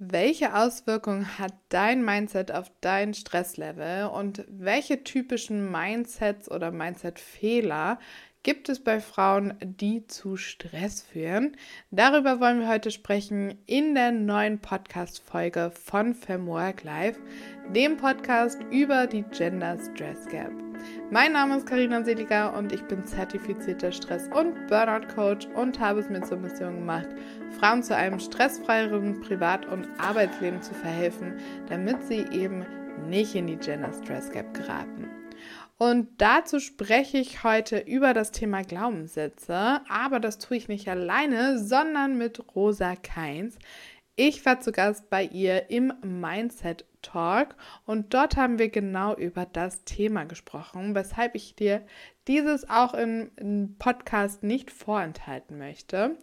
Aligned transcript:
Welche 0.00 0.54
Auswirkungen 0.54 1.40
hat 1.40 1.54
dein 1.70 2.04
Mindset 2.04 2.52
auf 2.52 2.70
dein 2.80 3.14
Stresslevel 3.14 4.06
und 4.06 4.44
welche 4.48 5.02
typischen 5.02 5.72
Mindsets 5.72 6.48
oder 6.48 6.70
Mindset-Fehler 6.70 7.98
gibt 8.44 8.68
es 8.68 8.78
bei 8.78 9.00
Frauen, 9.00 9.54
die 9.60 10.06
zu 10.06 10.36
Stress 10.36 11.02
führen? 11.02 11.56
Darüber 11.90 12.38
wollen 12.38 12.60
wir 12.60 12.68
heute 12.68 12.92
sprechen 12.92 13.58
in 13.66 13.96
der 13.96 14.12
neuen 14.12 14.60
Podcast-Folge 14.60 15.72
von 15.72 16.14
Femwork 16.14 16.84
Life, 16.84 17.18
dem 17.74 17.96
Podcast 17.96 18.60
über 18.70 19.08
die 19.08 19.24
Gender 19.24 19.76
Stress 19.80 20.28
Gap. 20.28 20.67
Mein 21.10 21.32
Name 21.32 21.56
ist 21.56 21.66
Karina 21.66 22.04
Seliger 22.04 22.54
und 22.54 22.70
ich 22.70 22.82
bin 22.82 23.06
zertifizierter 23.06 23.92
Stress- 23.92 24.28
und 24.28 24.66
Burnout-Coach 24.66 25.46
und 25.54 25.80
habe 25.80 26.00
es 26.00 26.10
mir 26.10 26.20
zur 26.20 26.36
Mission 26.36 26.80
gemacht, 26.80 27.08
Frauen 27.58 27.82
zu 27.82 27.96
einem 27.96 28.20
stressfreieren 28.20 29.22
Privat- 29.22 29.64
und 29.64 29.88
Arbeitsleben 29.98 30.60
zu 30.60 30.74
verhelfen, 30.74 31.32
damit 31.70 32.02
sie 32.02 32.26
eben 32.30 32.66
nicht 33.08 33.34
in 33.34 33.46
die 33.46 33.56
Gender 33.56 33.90
Stress 33.94 34.30
Gap 34.30 34.52
geraten. 34.52 35.08
Und 35.78 36.08
dazu 36.18 36.60
spreche 36.60 37.16
ich 37.16 37.42
heute 37.42 37.78
über 37.78 38.12
das 38.12 38.30
Thema 38.30 38.62
Glaubenssätze, 38.62 39.80
aber 39.88 40.20
das 40.20 40.36
tue 40.38 40.58
ich 40.58 40.68
nicht 40.68 40.88
alleine, 40.88 41.58
sondern 41.58 42.18
mit 42.18 42.54
Rosa 42.54 42.96
Keins. 42.96 43.56
Ich 44.20 44.44
war 44.44 44.58
zu 44.58 44.72
Gast 44.72 45.10
bei 45.10 45.22
ihr 45.22 45.70
im 45.70 45.92
Mindset 46.02 46.84
Talk 47.02 47.54
und 47.86 48.12
dort 48.14 48.36
haben 48.36 48.58
wir 48.58 48.68
genau 48.68 49.14
über 49.14 49.46
das 49.46 49.84
Thema 49.84 50.24
gesprochen, 50.24 50.96
weshalb 50.96 51.36
ich 51.36 51.54
dir 51.54 51.86
dieses 52.26 52.68
auch 52.68 52.94
im, 52.94 53.76
Podcast 53.78 54.42
nicht 54.42 54.72
vorenthalten 54.72 55.56
möchte. 55.56 56.18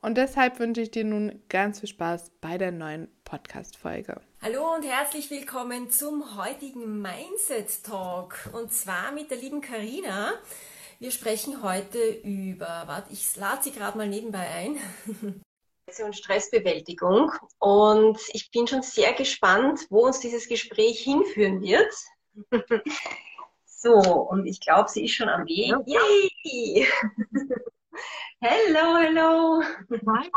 Und 0.00 0.16
deshalb 0.16 0.60
wünsche 0.60 0.82
ich 0.82 0.92
dir 0.92 1.02
nun 1.02 1.42
ganz 1.48 1.80
viel 1.80 1.88
Spaß 1.88 2.30
bei 2.40 2.56
der 2.56 2.70
neuen 2.70 3.08
Podcast-Folge. 3.24 4.20
Hallo 4.42 4.76
und 4.76 4.84
herzlich 4.84 5.28
willkommen 5.32 5.90
zum 5.90 6.36
heutigen 6.36 7.02
Mindset 7.02 7.82
Talk 7.82 8.48
und 8.52 8.72
zwar 8.72 9.10
mit 9.10 9.32
der 9.32 9.38
lieben 9.38 9.60
Karina. 9.60 10.34
Wir 11.00 11.10
sprechen 11.10 11.64
heute 11.64 11.98
über, 12.22 12.84
warte, 12.86 13.12
ich 13.12 13.34
lade 13.34 13.64
sie 13.64 13.72
gerade 13.72 13.98
mal 13.98 14.08
nebenbei 14.08 14.46
ein. 14.46 15.40
und 15.98 16.14
Stressbewältigung. 16.14 17.32
Und 17.58 18.20
ich 18.32 18.50
bin 18.52 18.66
schon 18.66 18.82
sehr 18.82 19.12
gespannt, 19.14 19.86
wo 19.90 20.06
uns 20.06 20.20
dieses 20.20 20.46
Gespräch 20.46 21.00
hinführen 21.00 21.60
wird. 21.60 21.92
so, 23.64 23.94
und 23.94 24.46
ich 24.46 24.60
glaube, 24.60 24.88
sie 24.88 25.06
ist 25.06 25.14
schon 25.14 25.28
am 25.28 25.46
Weg. 25.46 25.74
Yay! 25.86 26.86
hello, 28.40 28.96
hello! 28.98 29.62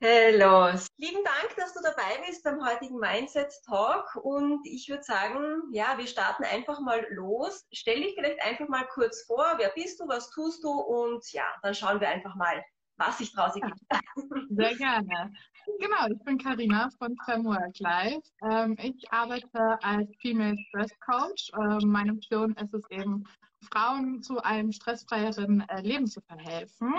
Hello. 0.00 0.68
Lieben 0.98 1.24
Dank, 1.24 1.56
dass 1.56 1.74
du 1.74 1.80
dabei 1.82 2.24
bist 2.24 2.44
beim 2.44 2.64
heutigen 2.64 3.00
Mindset 3.00 3.52
Talk. 3.66 4.14
Und 4.14 4.64
ich 4.64 4.88
würde 4.88 5.02
sagen, 5.02 5.60
ja, 5.72 5.98
wir 5.98 6.06
starten 6.06 6.44
einfach 6.44 6.78
mal 6.78 7.04
los. 7.10 7.66
Stell 7.72 8.00
dich 8.02 8.14
vielleicht 8.14 8.40
einfach 8.40 8.68
mal 8.68 8.86
kurz 8.94 9.24
vor. 9.24 9.54
Wer 9.56 9.70
bist 9.70 9.98
du? 9.98 10.06
Was 10.06 10.30
tust 10.30 10.62
du? 10.62 10.70
Und 10.70 11.32
ja, 11.32 11.42
dann 11.62 11.74
schauen 11.74 11.98
wir 12.00 12.08
einfach 12.08 12.36
mal, 12.36 12.62
was 12.98 13.18
sich 13.18 13.32
draus 13.32 13.54
ergibt. 13.56 13.80
Sehr 14.50 14.76
gerne. 14.76 15.32
Genau, 15.80 16.06
ich 16.08 16.18
bin 16.24 16.38
Karina 16.38 16.88
von 16.98 17.16
Framework 17.24 17.78
Life. 17.78 18.22
Ähm, 18.42 18.76
ich 18.82 19.10
arbeite 19.12 19.82
als 19.82 20.08
Female 20.20 20.56
Stress 20.68 20.92
Coach. 21.00 21.50
Ähm, 21.54 21.88
meine 21.88 22.14
Mission 22.14 22.54
ist 22.54 22.74
es 22.74 22.82
eben, 22.90 23.24
Frauen 23.72 24.22
zu 24.22 24.40
einem 24.42 24.72
stressfreieren 24.72 25.68
äh, 25.68 25.80
Leben 25.82 26.06
zu 26.06 26.20
verhelfen. 26.22 26.94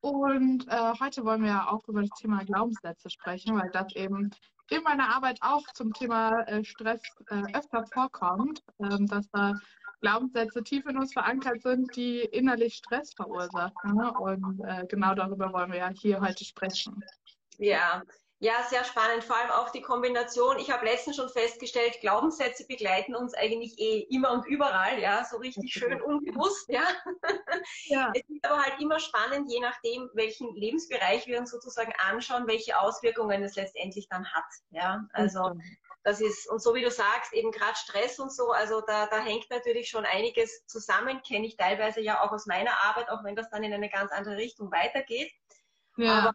Und 0.00 0.68
äh, 0.68 0.92
heute 1.00 1.24
wollen 1.24 1.42
wir 1.42 1.50
ja 1.50 1.70
auch 1.70 1.86
über 1.88 2.02
das 2.02 2.10
Thema 2.18 2.44
Glaubenssätze 2.44 3.08
sprechen, 3.08 3.58
weil 3.58 3.70
das 3.70 3.94
eben 3.94 4.30
in 4.70 4.82
meiner 4.82 5.14
Arbeit 5.14 5.38
auch 5.40 5.62
zum 5.74 5.92
Thema 5.92 6.42
äh, 6.46 6.64
Stress 6.64 7.00
äh, 7.30 7.42
öfter 7.56 7.84
vorkommt, 7.92 8.62
ähm, 8.80 9.06
dass 9.06 9.30
da 9.30 9.54
Glaubenssätze 10.04 10.62
tief 10.62 10.84
in 10.84 10.98
uns 10.98 11.14
verankert 11.14 11.62
sind, 11.62 11.96
die 11.96 12.20
innerlich 12.20 12.74
Stress 12.74 13.14
verursachen. 13.14 13.94
Ne? 13.94 14.12
Und 14.12 14.60
äh, 14.60 14.84
genau 14.86 15.14
darüber 15.14 15.50
wollen 15.54 15.72
wir 15.72 15.78
ja 15.78 15.88
hier 15.88 16.20
heute 16.20 16.44
sprechen. 16.44 17.02
Ja, 17.56 18.02
ja, 18.38 18.52
sehr 18.68 18.84
spannend. 18.84 19.24
Vor 19.24 19.34
allem 19.34 19.50
auch 19.52 19.70
die 19.70 19.80
Kombination. 19.80 20.58
Ich 20.58 20.70
habe 20.70 20.84
letztens 20.84 21.16
schon 21.16 21.30
festgestellt, 21.30 21.96
Glaubenssätze 22.02 22.66
begleiten 22.66 23.14
uns 23.14 23.32
eigentlich 23.32 23.78
eh 23.78 24.00
immer 24.10 24.32
und 24.32 24.44
überall, 24.44 25.00
ja, 25.00 25.24
so 25.24 25.38
richtig 25.38 25.72
schön 25.72 26.02
unbewusst, 26.02 26.68
ja. 26.68 26.82
ja. 27.86 28.12
Es 28.14 28.28
ist 28.28 28.44
aber 28.44 28.60
halt 28.60 28.78
immer 28.82 29.00
spannend, 29.00 29.50
je 29.50 29.60
nachdem, 29.60 30.10
welchen 30.12 30.54
Lebensbereich 30.54 31.26
wir 31.26 31.38
uns 31.38 31.50
sozusagen 31.50 31.94
anschauen, 32.10 32.46
welche 32.46 32.78
Auswirkungen 32.78 33.42
es 33.42 33.56
letztendlich 33.56 34.06
dann 34.10 34.26
hat, 34.26 34.44
ja. 34.70 35.08
Also, 35.14 35.52
das 36.04 36.20
ist, 36.20 36.48
und 36.50 36.62
so 36.62 36.74
wie 36.74 36.82
du 36.82 36.90
sagst, 36.90 37.32
eben 37.32 37.50
gerade 37.50 37.76
Stress 37.76 38.18
und 38.18 38.30
so, 38.30 38.52
also 38.52 38.82
da, 38.82 39.06
da 39.06 39.24
hängt 39.24 39.48
natürlich 39.48 39.88
schon 39.88 40.04
einiges 40.04 40.66
zusammen, 40.66 41.22
kenne 41.22 41.46
ich 41.46 41.56
teilweise 41.56 42.02
ja 42.02 42.22
auch 42.22 42.30
aus 42.30 42.44
meiner 42.44 42.78
Arbeit, 42.82 43.08
auch 43.08 43.24
wenn 43.24 43.34
das 43.34 43.48
dann 43.48 43.64
in 43.64 43.72
eine 43.72 43.88
ganz 43.88 44.12
andere 44.12 44.36
Richtung 44.36 44.70
weitergeht. 44.70 45.32
Ja. 45.96 46.18
Aber 46.18 46.34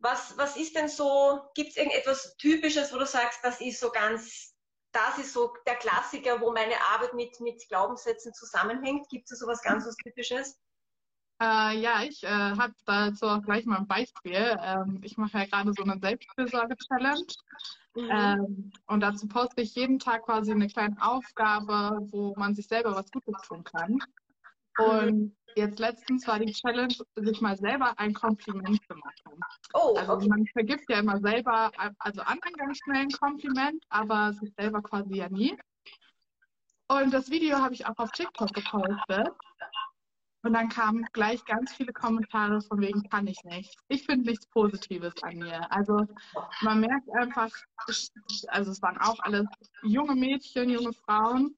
was, 0.00 0.36
was 0.36 0.56
ist 0.56 0.74
denn 0.74 0.88
so, 0.88 1.40
gibt 1.54 1.70
es 1.70 1.76
irgendetwas 1.76 2.36
Typisches, 2.38 2.92
wo 2.92 2.98
du 2.98 3.06
sagst, 3.06 3.38
das 3.44 3.60
ist 3.60 3.78
so 3.78 3.90
ganz, 3.90 4.54
das 4.90 5.18
ist 5.18 5.32
so 5.32 5.54
der 5.64 5.76
Klassiker, 5.76 6.40
wo 6.40 6.52
meine 6.52 6.80
Arbeit 6.92 7.14
mit, 7.14 7.38
mit 7.38 7.68
Glaubenssätzen 7.68 8.34
zusammenhängt? 8.34 9.08
Gibt 9.10 9.30
es 9.30 9.38
so 9.38 9.46
was 9.46 9.62
ganz 9.62 9.86
was 9.86 9.94
Typisches? 9.96 10.58
Äh, 11.40 11.78
ja, 11.80 12.02
ich 12.02 12.24
äh, 12.24 12.28
habe 12.28 12.74
dazu 12.84 13.26
auch 13.26 13.42
gleich 13.42 13.64
mal 13.64 13.78
ein 13.78 13.86
Beispiel. 13.86 14.56
Ähm, 14.60 15.00
ich 15.02 15.16
mache 15.16 15.38
ja 15.38 15.44
gerade 15.44 15.72
so 15.72 15.84
eine 15.84 15.98
Selbstfürsorge-Challenge. 16.00 17.26
Mhm. 17.94 18.10
Ähm, 18.10 18.72
und 18.86 19.00
dazu 19.00 19.28
poste 19.28 19.62
ich 19.62 19.74
jeden 19.74 19.98
Tag 19.98 20.24
quasi 20.24 20.50
eine 20.50 20.66
kleine 20.66 20.96
Aufgabe, 21.00 21.98
wo 22.10 22.34
man 22.36 22.54
sich 22.54 22.66
selber 22.66 22.94
was 22.94 23.10
Gutes 23.10 23.40
tun 23.42 23.62
kann. 23.62 23.98
Und 24.78 25.36
jetzt 25.56 25.78
letztens 25.78 26.26
war 26.26 26.38
die 26.38 26.52
Challenge, 26.52 26.94
sich 27.16 27.40
mal 27.40 27.56
selber 27.56 27.98
ein 27.98 28.14
Kompliment 28.14 28.80
zu 28.86 28.96
machen. 28.96 29.40
Oh, 29.74 29.94
also 29.96 30.12
okay. 30.12 30.28
man 30.28 30.46
vergibt 30.46 30.84
ja 30.88 30.98
immer 30.98 31.20
selber, 31.20 31.70
also 31.98 32.22
anderen 32.22 32.54
ganz 32.56 32.78
schnell 32.78 33.02
ein 33.02 33.10
Kompliment, 33.10 33.84
aber 33.88 34.32
sich 34.32 34.52
selber 34.56 34.82
quasi 34.82 35.16
ja 35.16 35.28
nie. 35.28 35.56
Und 36.88 37.12
das 37.12 37.30
Video 37.30 37.58
habe 37.58 37.74
ich 37.74 37.86
auch 37.86 37.98
auf 37.98 38.10
TikTok 38.12 38.52
gepostet. 38.52 39.28
Und 40.42 40.52
dann 40.52 40.68
kamen 40.68 41.04
gleich 41.12 41.44
ganz 41.44 41.72
viele 41.72 41.92
Kommentare 41.92 42.60
von 42.60 42.80
wegen, 42.80 43.02
kann 43.08 43.26
ich 43.26 43.42
nicht. 43.44 43.76
Ich 43.88 44.04
finde 44.06 44.30
nichts 44.30 44.46
Positives 44.46 45.14
an 45.22 45.38
mir. 45.38 45.70
Also 45.72 46.06
man 46.62 46.80
merkt 46.80 47.08
einfach, 47.18 47.50
also 48.48 48.70
es 48.70 48.80
waren 48.80 48.98
auch 48.98 49.18
alles 49.20 49.46
junge 49.82 50.14
Mädchen, 50.14 50.70
junge 50.70 50.92
Frauen. 50.92 51.54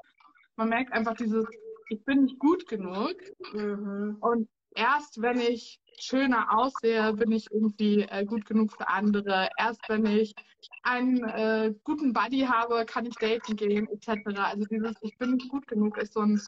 Man 0.57 0.71
merkt 0.71 0.93
einfach 0.93 1.15
dieses, 1.15 1.47
ich 1.91 2.03
bin 2.05 2.25
nicht 2.25 2.39
gut 2.39 2.67
genug. 2.69 3.15
Mhm. 3.53 4.17
Und 4.21 4.49
erst 4.75 5.21
wenn 5.21 5.39
ich 5.41 5.81
schöner 5.99 6.57
aussehe, 6.57 7.13
bin 7.13 7.33
ich 7.33 7.51
irgendwie 7.51 8.03
äh, 8.03 8.25
gut 8.25 8.47
genug 8.47 8.73
für 8.73 8.89
andere. 8.89 9.51
Erst 9.59 9.83
wenn 9.89 10.07
ich 10.07 10.35
einen 10.83 11.23
äh, 11.25 11.75
guten 11.85 12.15
Buddy 12.15 12.41
habe, 12.41 12.87
kann 12.87 13.05
ich 13.05 13.15
daten 13.17 13.57
gehen, 13.57 13.89
etc. 13.89 14.39
Also 14.39 14.65
dieses 14.65 14.97
Ich 15.03 15.19
bin 15.19 15.35
nicht 15.35 15.51
gut 15.51 15.67
genug 15.67 15.99
ist 15.99 16.15
so 16.15 16.21
ein 16.21 16.41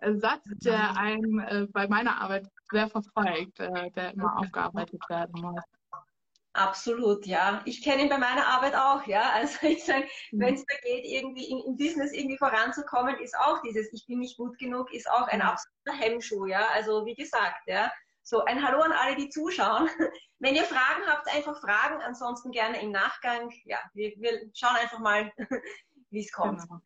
Satz, 0.00 0.44
der 0.62 0.96
einen 0.96 1.40
äh, 1.40 1.66
bei 1.70 1.88
meiner 1.88 2.20
Arbeit 2.20 2.46
sehr 2.70 2.88
verfolgt, 2.88 3.60
äh, 3.60 3.90
der 3.92 4.12
immer 4.12 4.38
aufgearbeitet 4.38 5.00
werden 5.08 5.40
muss. 5.40 5.62
Absolut, 6.56 7.26
ja. 7.26 7.60
Ich 7.66 7.82
kenne 7.82 8.02
ihn 8.02 8.08
bei 8.08 8.16
meiner 8.16 8.46
Arbeit 8.46 8.74
auch, 8.74 9.06
ja. 9.06 9.30
Also 9.34 9.66
ich 9.66 9.84
sage, 9.84 10.06
mhm. 10.32 10.40
wenn 10.40 10.54
es 10.54 10.64
da 10.64 10.74
geht, 10.82 11.04
irgendwie 11.04 11.50
im, 11.50 11.62
im, 11.66 11.76
Business 11.76 12.12
irgendwie 12.12 12.38
voranzukommen, 12.38 13.18
ist 13.18 13.36
auch 13.38 13.60
dieses 13.60 13.92
Ich 13.92 14.06
bin 14.06 14.20
nicht 14.20 14.38
gut 14.38 14.58
genug, 14.58 14.92
ist 14.92 15.10
auch 15.10 15.28
ein 15.28 15.42
absoluter 15.42 15.92
Hemmschuh, 15.92 16.46
ja. 16.46 16.66
Also 16.72 17.04
wie 17.04 17.14
gesagt, 17.14 17.60
ja. 17.66 17.92
So, 18.22 18.42
ein 18.44 18.66
Hallo 18.66 18.80
an 18.80 18.92
alle, 18.92 19.16
die 19.16 19.28
zuschauen. 19.28 19.88
Wenn 20.38 20.54
ihr 20.54 20.64
Fragen 20.64 21.06
habt, 21.06 21.32
einfach 21.32 21.60
fragen, 21.60 22.02
ansonsten 22.02 22.50
gerne 22.50 22.80
im 22.80 22.90
Nachgang. 22.90 23.52
Ja, 23.64 23.78
wir, 23.92 24.12
wir 24.16 24.50
schauen 24.54 24.76
einfach 24.76 24.98
mal, 24.98 25.30
wie 26.10 26.20
es 26.20 26.32
kommt. 26.32 26.62
Genau. 26.62 26.80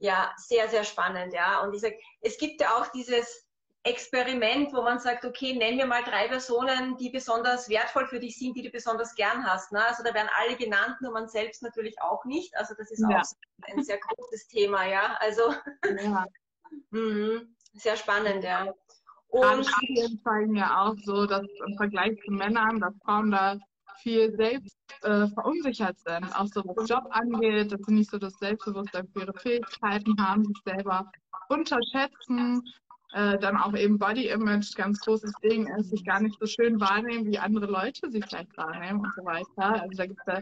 Ja, 0.00 0.32
sehr, 0.36 0.68
sehr 0.68 0.84
spannend, 0.84 1.32
ja. 1.32 1.60
Und 1.62 1.74
ich 1.74 1.82
sage, 1.82 1.98
es 2.20 2.38
gibt 2.38 2.60
ja 2.60 2.70
auch 2.76 2.88
dieses 2.88 3.46
Experiment, 3.82 4.72
wo 4.74 4.82
man 4.82 4.98
sagt, 4.98 5.24
okay, 5.24 5.54
nenn 5.54 5.76
mir 5.76 5.86
mal 5.86 6.02
drei 6.02 6.28
Personen, 6.28 6.96
die 6.98 7.08
besonders 7.08 7.68
wertvoll 7.68 8.06
für 8.06 8.20
dich 8.20 8.38
sind, 8.38 8.54
die 8.54 8.62
du 8.62 8.70
besonders 8.70 9.14
gern 9.14 9.44
hast. 9.44 9.72
Ne? 9.72 9.84
Also 9.86 10.02
da 10.02 10.12
werden 10.12 10.28
alle 10.38 10.56
genannt, 10.56 10.96
nur 11.00 11.12
man 11.12 11.28
selbst 11.28 11.62
natürlich 11.62 11.94
auch 12.02 12.24
nicht. 12.24 12.54
Also 12.56 12.74
das 12.76 12.90
ist 12.90 13.00
ja. 13.00 13.20
auch 13.20 13.72
ein 13.74 13.82
sehr 13.82 13.98
großes 13.98 14.48
Thema, 14.48 14.86
ja. 14.86 15.16
Also 15.20 15.54
ja. 15.84 16.26
mh, 16.90 17.42
sehr 17.74 17.96
spannend, 17.96 18.44
ja. 18.44 18.72
Und 19.28 19.64
Studien 19.64 20.20
zeigen 20.24 20.56
ja 20.56 20.82
auch 20.82 20.96
so, 21.04 21.24
dass 21.24 21.46
im 21.66 21.76
Vergleich 21.76 22.18
zu 22.24 22.32
Männern, 22.32 22.80
dass 22.80 22.92
Frauen 23.04 23.30
da 23.30 23.58
viel 24.02 24.34
selbst 24.36 24.76
äh, 25.02 25.26
verunsichert 25.28 25.98
sind, 25.98 26.24
auch 26.34 26.46
so 26.46 26.62
was 26.64 26.88
Job 26.88 27.04
angeht, 27.10 27.72
dass 27.72 27.80
sie 27.82 27.94
nicht 27.94 28.10
so 28.10 28.18
das 28.18 28.34
Selbstbewusstsein 28.34 29.08
für 29.08 29.20
ihre 29.20 29.34
Fähigkeiten 29.34 30.14
haben, 30.20 30.44
sich 30.44 30.58
selber 30.64 31.10
unterschätzen 31.48 32.62
äh, 33.12 33.38
dann 33.38 33.56
auch 33.56 33.74
eben 33.74 33.98
Body 33.98 34.28
Image 34.28 34.74
ganz 34.76 35.00
großes 35.00 35.32
Ding 35.42 35.66
ist, 35.76 35.90
sich 35.90 36.04
gar 36.04 36.20
nicht 36.20 36.38
so 36.38 36.46
schön 36.46 36.80
wahrnehmen, 36.80 37.26
wie 37.26 37.38
andere 37.38 37.66
Leute 37.66 38.08
sich 38.10 38.24
vielleicht 38.24 38.56
wahrnehmen 38.56 39.00
und 39.00 39.12
so 39.14 39.24
weiter. 39.24 39.82
Also 39.82 39.96
da 39.96 40.06
gibt 40.06 40.20
es 40.26 40.32
ja 40.32 40.40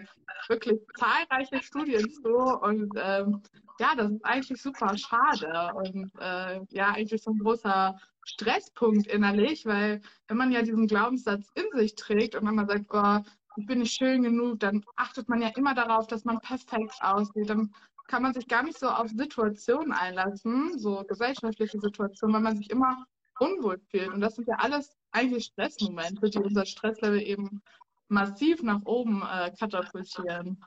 wirklich 0.49 0.79
zahlreiche 0.99 1.63
Studien 1.63 2.11
zu 2.11 2.37
und 2.37 2.93
ähm, 2.97 3.43
ja, 3.81 3.95
das 3.97 4.11
ist 4.11 4.25
eigentlich 4.25 4.61
super 4.61 4.97
schade 4.99 5.73
und 5.77 6.11
äh, 6.21 6.61
ja, 6.71 6.91
eigentlich 6.91 7.23
so 7.23 7.31
ein 7.31 7.39
großer 7.39 7.97
Stresspunkt 8.25 9.07
innerlich, 9.07 9.65
weil 9.65 10.03
wenn 10.27 10.37
man 10.37 10.53
ja 10.53 10.61
diesen 10.61 10.87
Glaubenssatz 10.87 11.51
in 11.55 11.65
sich 11.79 11.95
trägt 11.95 12.35
und 12.35 12.47
wenn 12.47 12.57
man 12.57 12.69
sagt, 12.69 12.83
ich 12.83 13.38
bin 13.67 13.81
nicht 13.81 13.95
schön 13.95 14.23
genug, 14.23 14.61
dann 14.61 14.85
achtet 14.97 15.29
man 15.29 15.43
ja 15.43 15.49
immer 15.57 15.75
darauf, 15.75 16.07
dass 16.07 16.25
man 16.25 16.41
perfekt 16.41 16.95
aussieht. 17.01 17.51
Dann 17.51 17.75
kann 18.09 18.23
man 18.23 18.35
sich 18.35 18.49
gar 18.49 18.63
nicht 18.63 18.79
so 18.79 18.89
auf 18.89 19.09
Situationen 19.09 19.93
einlassen, 19.93 20.79
so 20.79 21.05
gesellschaftliche 21.05 21.79
Situationen, 21.81 22.35
weil 22.35 22.43
man 22.43 22.57
sich 22.57 22.71
immer 22.71 23.05
unwohl 23.39 23.79
fühlt. 23.91 24.09
Und 24.09 24.21
das 24.21 24.37
sind 24.37 24.49
ja 24.49 24.57
alles 24.59 24.97
eigentlich 25.13 25.47
Stressmomente, 25.47 26.29
die 26.31 26.39
unser 26.39 26.67
Stresslevel 26.67 27.23
eben 27.23 27.63
massiv 28.09 28.63
nach 28.63 28.81
oben 28.85 29.23
äh, 29.23 29.53
katapultieren. 29.59 30.65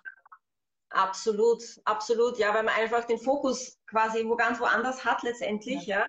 Absolut, 0.92 1.64
absolut, 1.86 2.38
ja, 2.38 2.54
weil 2.54 2.64
man 2.64 2.76
einfach 2.76 3.06
den 3.06 3.18
Fokus 3.18 3.80
quasi 3.88 4.26
wo 4.26 4.36
ganz 4.36 4.60
woanders 4.60 5.06
hat 5.06 5.24
letztendlich, 5.24 5.86
ja. 5.86 6.00
ja. 6.02 6.06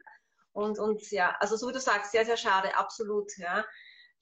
Und, 0.52 0.78
und 0.78 1.10
ja, 1.10 1.34
also 1.40 1.56
so 1.56 1.68
wie 1.68 1.72
du 1.72 1.80
sagst, 1.80 2.12
sehr, 2.12 2.26
sehr 2.26 2.36
schade, 2.36 2.76
absolut, 2.76 3.30
ja. 3.38 3.64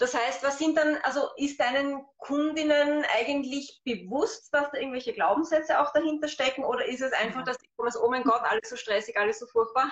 Das 0.01 0.15
heißt, 0.15 0.43
was 0.43 0.59
sind 0.59 0.79
dann, 0.79 0.97
also 1.03 1.29
ist 1.37 1.61
deinen 1.61 2.07
Kundinnen 2.17 3.05
eigentlich 3.19 3.83
bewusst, 3.85 4.53
dass 4.53 4.71
da 4.71 4.79
irgendwelche 4.79 5.13
Glaubenssätze 5.13 5.79
auch 5.79 5.93
dahinter 5.93 6.27
stecken 6.27 6.65
oder 6.65 6.87
ist 6.87 7.03
es 7.03 7.13
einfach, 7.13 7.45
dass 7.45 7.59
die 7.59 7.69
kommen, 7.77 7.93
oh 8.03 8.11
mein 8.11 8.25
Gott, 8.25 8.41
alles 8.43 8.71
so 8.71 8.77
stressig, 8.77 9.19
alles 9.19 9.41
so 9.41 9.47
furchtbar? 9.47 9.91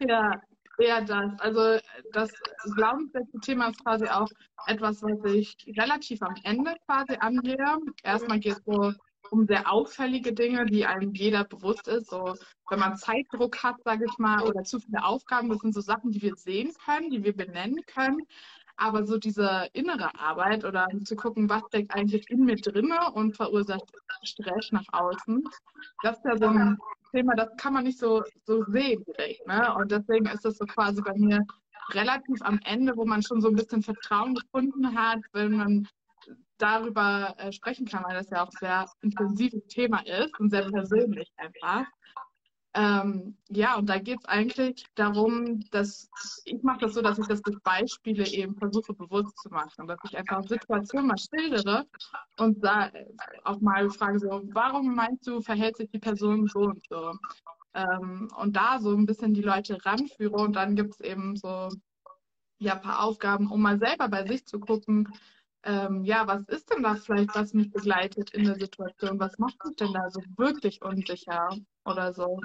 Ja, 0.00 0.38
eher 0.78 1.00
das. 1.00 1.32
Also 1.38 1.78
das 2.12 2.30
Glaubenssätze-Thema 2.74 3.70
ist 3.70 3.82
quasi 3.82 4.06
auch 4.06 4.28
etwas, 4.66 5.02
was 5.02 5.32
ich 5.32 5.56
relativ 5.78 6.20
am 6.20 6.34
Ende 6.44 6.74
quasi 6.84 7.14
angehe. 7.18 7.78
Erstmal 8.02 8.38
geht 8.38 8.58
es 8.58 8.62
so 8.66 8.92
um 9.30 9.46
sehr 9.46 9.72
auffällige 9.72 10.34
Dinge, 10.34 10.66
die 10.66 10.84
einem 10.84 11.14
jeder 11.14 11.44
bewusst 11.44 11.88
ist. 11.88 12.10
So, 12.10 12.34
wenn 12.68 12.78
man 12.78 12.96
Zeitdruck 12.96 13.62
hat, 13.62 13.76
sage 13.82 14.04
ich 14.06 14.18
mal, 14.18 14.42
oder 14.42 14.62
zu 14.62 14.78
viele 14.78 15.02
Aufgaben, 15.02 15.48
das 15.48 15.60
sind 15.60 15.72
so 15.72 15.80
Sachen, 15.80 16.10
die 16.10 16.20
wir 16.20 16.36
sehen 16.36 16.72
können, 16.84 17.08
die 17.08 17.24
wir 17.24 17.34
benennen 17.34 17.80
können. 17.86 18.26
Aber 18.76 19.04
so 19.06 19.18
diese 19.18 19.68
innere 19.72 20.14
Arbeit 20.18 20.64
oder 20.64 20.88
zu 21.04 21.16
gucken, 21.16 21.48
was 21.48 21.62
steckt 21.68 21.94
eigentlich 21.94 22.28
in 22.30 22.44
mir 22.44 22.56
drinne 22.56 23.12
und 23.12 23.36
verursacht 23.36 23.90
Stress 24.24 24.72
nach 24.72 24.86
außen, 24.92 25.44
das 26.02 26.18
ist 26.18 26.24
ja 26.24 26.36
so 26.36 26.46
ein 26.46 26.78
Thema, 27.12 27.34
das 27.34 27.48
kann 27.56 27.74
man 27.74 27.84
nicht 27.84 27.98
so, 27.98 28.22
so 28.44 28.64
sehen 28.64 29.04
direkt. 29.04 29.46
Ne? 29.46 29.74
Und 29.74 29.92
deswegen 29.92 30.26
ist 30.26 30.44
das 30.44 30.58
so 30.58 30.64
quasi 30.64 31.02
bei 31.02 31.14
mir 31.14 31.44
relativ 31.90 32.40
am 32.42 32.58
Ende, 32.64 32.96
wo 32.96 33.04
man 33.04 33.22
schon 33.22 33.40
so 33.40 33.48
ein 33.48 33.56
bisschen 33.56 33.82
Vertrauen 33.82 34.34
gefunden 34.34 34.96
hat, 34.98 35.20
wenn 35.32 35.56
man 35.56 35.88
darüber 36.58 37.34
äh, 37.38 37.52
sprechen 37.52 37.86
kann, 37.86 38.04
weil 38.04 38.14
das 38.14 38.30
ja 38.30 38.44
auch 38.44 38.50
ein 38.50 38.58
sehr 38.60 38.86
intensives 39.02 39.66
Thema 39.66 40.00
ist 40.06 40.38
und 40.38 40.50
sehr 40.50 40.70
persönlich 40.70 41.30
einfach. 41.36 41.84
Ähm, 42.74 43.36
ja, 43.50 43.76
und 43.76 43.86
da 43.86 43.98
geht 43.98 44.20
es 44.20 44.24
eigentlich 44.24 44.86
darum, 44.94 45.60
dass 45.70 46.08
ich 46.44 46.62
mache 46.62 46.80
das 46.80 46.94
so, 46.94 47.02
dass 47.02 47.18
ich 47.18 47.26
das 47.26 47.42
durch 47.42 47.58
Beispiele 47.62 48.26
eben 48.26 48.56
versuche 48.56 48.94
bewusst 48.94 49.36
zu 49.38 49.50
machen, 49.50 49.86
dass 49.86 49.98
ich 50.04 50.16
einfach 50.16 50.42
Situationen 50.44 51.08
mal 51.08 51.18
schildere 51.18 51.86
und 52.38 52.64
da 52.64 52.90
auch 53.44 53.60
mal 53.60 53.90
frage 53.90 54.20
so, 54.20 54.42
warum 54.52 54.94
meinst 54.94 55.26
du, 55.26 55.42
verhält 55.42 55.76
sich 55.76 55.90
die 55.90 55.98
Person 55.98 56.46
so 56.46 56.60
und 56.60 56.82
so? 56.88 57.12
Ähm, 57.74 58.28
und 58.38 58.56
da 58.56 58.78
so 58.80 58.96
ein 58.96 59.04
bisschen 59.04 59.34
die 59.34 59.42
Leute 59.42 59.78
ranführe 59.84 60.36
und 60.36 60.56
dann 60.56 60.74
gibt 60.74 60.94
es 60.94 61.00
eben 61.00 61.36
so 61.36 61.68
ja, 62.58 62.74
ein 62.74 62.80
paar 62.80 63.02
Aufgaben, 63.02 63.50
um 63.50 63.60
mal 63.60 63.78
selber 63.78 64.08
bei 64.08 64.26
sich 64.26 64.46
zu 64.46 64.60
gucken, 64.60 65.08
ähm, 65.64 66.04
ja, 66.04 66.26
was 66.26 66.42
ist 66.48 66.70
denn 66.70 66.82
das 66.82 67.04
vielleicht, 67.04 67.34
was 67.34 67.52
mich 67.52 67.70
begleitet 67.70 68.30
in 68.30 68.44
der 68.44 68.54
Situation? 68.54 69.20
Was 69.20 69.38
macht 69.38 69.64
mich 69.64 69.76
denn 69.76 69.92
da 69.92 70.10
so 70.10 70.20
wirklich 70.36 70.82
unsicher 70.82 71.50
oder 71.84 72.12
so? 72.12 72.40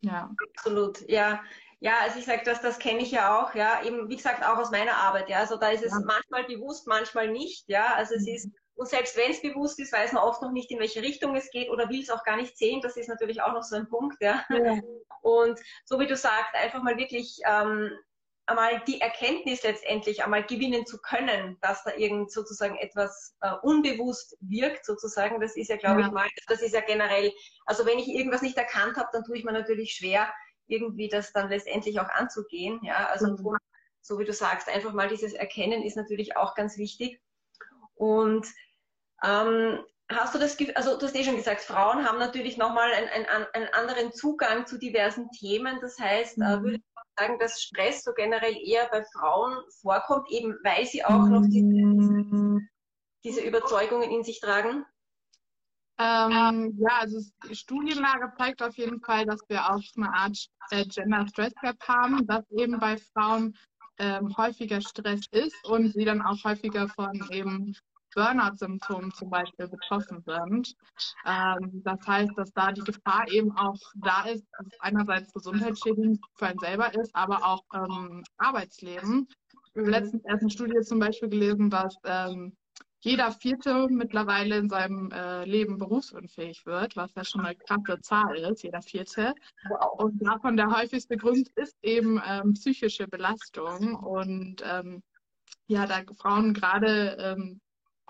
Ja. 0.00 0.30
Absolut, 0.54 1.08
ja. 1.08 1.42
Ja, 1.78 1.98
also 2.00 2.18
ich 2.18 2.24
sage, 2.24 2.42
das, 2.44 2.62
das 2.62 2.78
kenne 2.78 3.00
ich 3.00 3.10
ja 3.10 3.38
auch, 3.38 3.54
ja, 3.54 3.82
eben, 3.84 4.08
wie 4.08 4.16
gesagt, 4.16 4.42
auch 4.42 4.56
aus 4.56 4.70
meiner 4.70 4.96
Arbeit, 4.96 5.28
ja. 5.28 5.40
Also 5.40 5.56
da 5.56 5.68
ist 5.68 5.84
es 5.84 5.92
ja. 5.92 6.00
manchmal 6.04 6.44
bewusst, 6.44 6.86
manchmal 6.86 7.28
nicht, 7.28 7.68
ja. 7.68 7.94
Also 7.94 8.14
es 8.14 8.22
mhm. 8.22 8.34
ist, 8.34 8.50
und 8.76 8.88
selbst 8.88 9.16
wenn 9.16 9.30
es 9.30 9.42
bewusst 9.42 9.78
ist, 9.78 9.92
weiß 9.92 10.12
man 10.12 10.22
oft 10.22 10.40
noch 10.42 10.52
nicht, 10.52 10.70
in 10.70 10.78
welche 10.78 11.02
Richtung 11.02 11.34
es 11.36 11.50
geht 11.50 11.70
oder 11.70 11.88
will 11.88 12.00
es 12.00 12.10
auch 12.10 12.24
gar 12.24 12.36
nicht 12.36 12.56
sehen. 12.56 12.80
Das 12.82 12.96
ist 12.96 13.08
natürlich 13.08 13.42
auch 13.42 13.52
noch 13.52 13.62
so 13.62 13.76
ein 13.76 13.88
Punkt, 13.88 14.16
ja. 14.20 14.44
ja. 14.50 14.80
Und 15.22 15.58
so 15.84 15.98
wie 15.98 16.06
du 16.06 16.16
sagst, 16.16 16.54
einfach 16.54 16.82
mal 16.82 16.96
wirklich 16.96 17.40
ähm, 17.46 17.90
einmal 18.46 18.80
die 18.86 19.00
Erkenntnis 19.00 19.62
letztendlich 19.62 20.24
einmal 20.24 20.44
gewinnen 20.44 20.86
zu 20.86 20.98
können, 20.98 21.58
dass 21.60 21.82
da 21.84 21.94
irgend 21.94 22.30
sozusagen 22.30 22.76
etwas 22.76 23.36
äh, 23.40 23.52
unbewusst 23.62 24.36
wirkt, 24.40 24.84
sozusagen, 24.86 25.40
das 25.40 25.56
ist 25.56 25.68
ja, 25.68 25.76
glaube 25.76 26.00
ja. 26.00 26.06
ich 26.06 26.12
mal, 26.12 26.28
das 26.46 26.62
ist 26.62 26.74
ja 26.74 26.80
generell, 26.80 27.32
also 27.66 27.84
wenn 27.86 27.98
ich 27.98 28.08
irgendwas 28.08 28.42
nicht 28.42 28.56
erkannt 28.56 28.96
habe, 28.96 29.08
dann 29.12 29.24
tue 29.24 29.36
ich 29.36 29.44
mir 29.44 29.52
natürlich 29.52 29.94
schwer, 29.94 30.32
irgendwie 30.68 31.08
das 31.08 31.32
dann 31.32 31.48
letztendlich 31.48 32.00
auch 32.00 32.08
anzugehen, 32.08 32.80
ja, 32.82 33.08
also 33.08 33.32
mhm. 33.32 33.56
so 34.00 34.18
wie 34.18 34.24
du 34.24 34.32
sagst, 34.32 34.68
einfach 34.68 34.92
mal 34.92 35.08
dieses 35.08 35.32
Erkennen 35.32 35.82
ist 35.82 35.96
natürlich 35.96 36.36
auch 36.36 36.54
ganz 36.54 36.78
wichtig 36.78 37.20
und 37.94 38.46
ähm, 39.24 39.80
Hast 40.08 40.36
du 40.36 40.38
das, 40.38 40.56
also 40.76 40.96
du 40.96 41.06
hast 41.06 41.16
eh 41.16 41.24
schon 41.24 41.34
gesagt, 41.34 41.62
Frauen 41.62 42.08
haben 42.08 42.20
natürlich 42.20 42.56
nochmal 42.56 42.92
einen, 42.92 43.08
einen, 43.08 43.46
einen 43.52 43.74
anderen 43.74 44.12
Zugang 44.12 44.64
zu 44.64 44.78
diversen 44.78 45.32
Themen. 45.32 45.80
Das 45.80 45.98
heißt, 45.98 46.38
äh, 46.38 46.56
mhm. 46.58 46.62
würde 46.62 46.80
sagen, 47.16 47.38
dass 47.38 47.62
Stress 47.62 48.04
so 48.04 48.12
generell 48.12 48.56
eher 48.56 48.88
bei 48.90 49.04
Frauen 49.04 49.58
vorkommt, 49.80 50.30
eben 50.30 50.56
weil 50.62 50.86
sie 50.86 51.04
auch 51.04 51.26
noch 51.26 51.42
diese, 51.48 52.60
diese 53.24 53.40
Überzeugungen 53.40 54.10
in 54.10 54.22
sich 54.24 54.40
tragen? 54.40 54.84
Ähm, 55.98 56.76
ja, 56.78 56.98
also 57.00 57.18
Studienlage 57.52 58.30
zeigt 58.36 58.62
auf 58.62 58.76
jeden 58.76 59.00
Fall, 59.00 59.24
dass 59.24 59.40
wir 59.48 59.64
auch 59.64 59.80
eine 59.96 60.12
Art 60.12 60.36
äh, 60.70 60.84
Gender 60.84 61.26
Stress 61.28 61.54
Gap 61.62 61.80
haben, 61.88 62.26
dass 62.26 62.44
eben 62.50 62.78
bei 62.78 62.98
Frauen 62.98 63.56
ähm, 63.98 64.36
häufiger 64.36 64.82
Stress 64.82 65.22
ist 65.30 65.56
und 65.64 65.92
sie 65.94 66.04
dann 66.04 66.20
auch 66.20 66.44
häufiger 66.44 66.88
von 66.88 67.26
eben 67.30 67.74
Burnout-Symptomen 68.16 69.12
zum 69.12 69.30
Beispiel 69.30 69.68
betroffen 69.68 70.22
sind. 70.22 70.74
Ähm, 71.26 71.82
das 71.84 72.04
heißt, 72.06 72.32
dass 72.36 72.52
da 72.52 72.72
die 72.72 72.80
Gefahr 72.80 73.30
eben 73.30 73.52
auch 73.56 73.78
da 73.96 74.24
ist, 74.24 74.44
dass 74.58 74.66
es 74.66 74.80
einerseits 74.80 75.32
gesundheitsschädigend 75.32 76.18
für 76.34 76.46
einen 76.46 76.58
selber 76.58 76.92
ist, 76.94 77.14
aber 77.14 77.44
auch 77.44 77.62
ähm, 77.74 78.24
Arbeitsleben. 78.38 79.28
Letztens 79.74 80.24
erst 80.24 80.42
eine 80.42 80.50
Studie 80.50 80.80
zum 80.80 80.98
Beispiel 80.98 81.28
gelesen, 81.28 81.68
dass 81.68 81.94
ähm, 82.04 82.56
jeder 83.00 83.30
Vierte 83.30 83.86
mittlerweile 83.88 84.56
in 84.56 84.68
seinem 84.68 85.10
äh, 85.12 85.44
Leben 85.44 85.78
berufsunfähig 85.78 86.64
wird, 86.64 86.96
was 86.96 87.14
ja 87.14 87.24
schon 87.24 87.42
eine 87.44 87.54
krasse 87.54 88.00
Zahl 88.00 88.36
ist, 88.36 88.64
jeder 88.64 88.82
Vierte. 88.82 89.34
Und 89.98 90.18
davon 90.26 90.56
der 90.56 90.74
häufigste 90.74 91.16
Grund 91.16 91.48
ist 91.56 91.76
eben 91.82 92.20
ähm, 92.26 92.54
psychische 92.54 93.06
Belastung. 93.06 93.94
Und 93.94 94.62
ähm, 94.64 95.02
ja, 95.68 95.86
da 95.86 96.02
Frauen 96.18 96.54
gerade 96.54 97.16
ähm, 97.20 97.60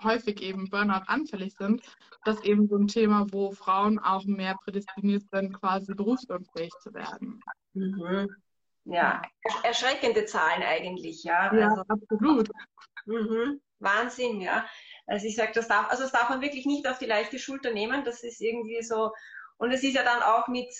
häufig 0.03 0.41
eben 0.41 0.69
Burnout 0.69 1.03
anfällig 1.07 1.55
sind, 1.57 1.81
das 2.23 2.41
eben 2.43 2.67
so 2.67 2.77
ein 2.77 2.87
Thema, 2.87 3.25
wo 3.31 3.51
Frauen 3.51 3.99
auch 3.99 4.25
mehr 4.25 4.55
prädestiniert 4.63 5.23
sind, 5.31 5.53
quasi 5.53 5.93
berufsunfähig 5.93 6.71
zu 6.81 6.93
werden. 6.93 7.41
Mhm. 7.73 8.27
Ja, 8.85 9.21
erschreckende 9.63 10.25
Zahlen 10.25 10.63
eigentlich, 10.63 11.23
ja. 11.23 11.53
Ja, 11.53 11.69
also, 11.69 11.83
absolut. 11.87 12.49
Mhm. 13.05 13.59
Wahnsinn, 13.79 14.41
ja. 14.41 14.65
Also 15.05 15.27
ich 15.27 15.35
sage, 15.35 15.51
das 15.53 15.67
darf, 15.67 15.89
also 15.89 16.03
das 16.03 16.11
darf 16.11 16.29
man 16.29 16.41
wirklich 16.41 16.65
nicht 16.65 16.87
auf 16.87 16.97
die 16.97 17.05
leichte 17.05 17.39
Schulter 17.39 17.71
nehmen. 17.71 18.03
Das 18.03 18.23
ist 18.23 18.41
irgendwie 18.41 18.81
so, 18.81 19.11
und 19.57 19.71
es 19.71 19.83
ist 19.83 19.95
ja 19.95 20.03
dann 20.03 20.21
auch 20.21 20.47
mit, 20.47 20.73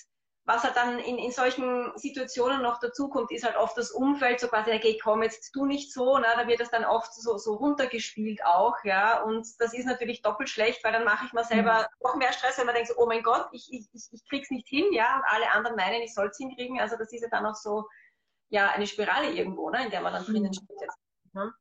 was 0.48 0.63
halt 0.63 0.77
dann 0.77 0.98
in, 1.00 1.18
in 1.18 1.32
solchen 1.32 1.92
Situationen 1.98 2.62
noch 2.62 2.80
dazu 2.80 3.10
kommt, 3.10 3.32
ist 3.32 3.44
halt 3.44 3.58
oft 3.58 3.77
das 3.77 3.92
Umfeld, 3.92 4.39
so 4.39 4.48
quasi, 4.48 4.72
okay, 4.72 4.98
komm, 4.98 5.22
jetzt 5.22 5.51
tu 5.51 5.66
nicht 5.66 5.92
so, 5.92 6.18
ne? 6.18 6.27
da 6.38 6.48
wird 6.48 6.62
das 6.62 6.72
dann 6.72 6.86
oft 6.86 7.13
so, 7.13 7.38
so 7.38 7.56
runtergespielt 7.56 8.46
auch, 8.46 8.75
ja, 8.86 9.22
und 9.24 9.46
das 9.60 9.74
ist 9.74 9.86
natürlich 9.86 10.22
doppelt 10.22 10.48
schlecht, 10.48 10.86
weil 10.86 10.94
dann 10.94 11.04
mache 11.04 11.25
ich 11.25 11.34
mir 11.34 11.44
selber 11.44 11.80
mhm. 11.80 11.86
noch 12.01 12.16
mehr 12.16 12.32
Stress, 12.32 12.58
wenn 12.58 12.66
man 12.66 12.75
denkt 12.75 12.88
so, 12.88 12.96
oh 12.98 13.08
mein 13.08 13.24
Gott, 13.24 13.50
ich, 13.51 13.68
ich, 13.74 13.89
ich, 13.92 14.08
ich 14.10 14.30
krieg's 14.30 14.50
nicht 14.50 14.70
hin, 14.70 14.86
ja, 14.94 15.18
und 15.18 15.25
alle 15.25 15.51
anderen 15.51 15.75
meinen, 15.75 16.01
ich 16.01 16.13
soll's 16.13 16.38
hinkriegen, 16.38 16.80
also 16.80 16.96
das 16.96 17.12
ist 17.12 17.24
ja 17.24 17.27
dann 17.30 17.46
auch 17.46 17.56
so, 17.56 17.86
ja, 18.48 18.70
eine 18.70 18.88
Spirale 18.88 19.30
irgendwo, 19.30 19.70
ne, 19.70 19.84
in 19.84 19.92
der 19.92 20.00
man 20.00 20.13
dann 20.13 20.24
drinnen 20.24 20.44
mhm. 20.44 20.54
steht 20.54 20.82
jetzt. 20.82 20.98
Ne? 21.34 21.54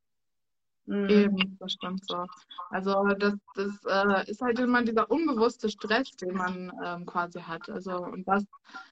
Mhm. 0.87 1.09
Eben, 1.09 1.57
das 1.59 1.73
stimmt 1.73 2.05
so. 2.07 2.25
Also 2.69 3.03
das, 3.19 3.33
das 3.55 3.71
äh, 3.85 4.31
ist 4.31 4.41
halt 4.41 4.57
immer 4.59 4.83
dieser 4.83 5.11
unbewusste 5.11 5.69
Stress, 5.69 6.11
den 6.11 6.33
man 6.33 6.71
ähm, 6.83 7.05
quasi 7.05 7.41
hat. 7.41 7.69
Also 7.69 7.97
und 7.97 8.25
das, 8.25 8.45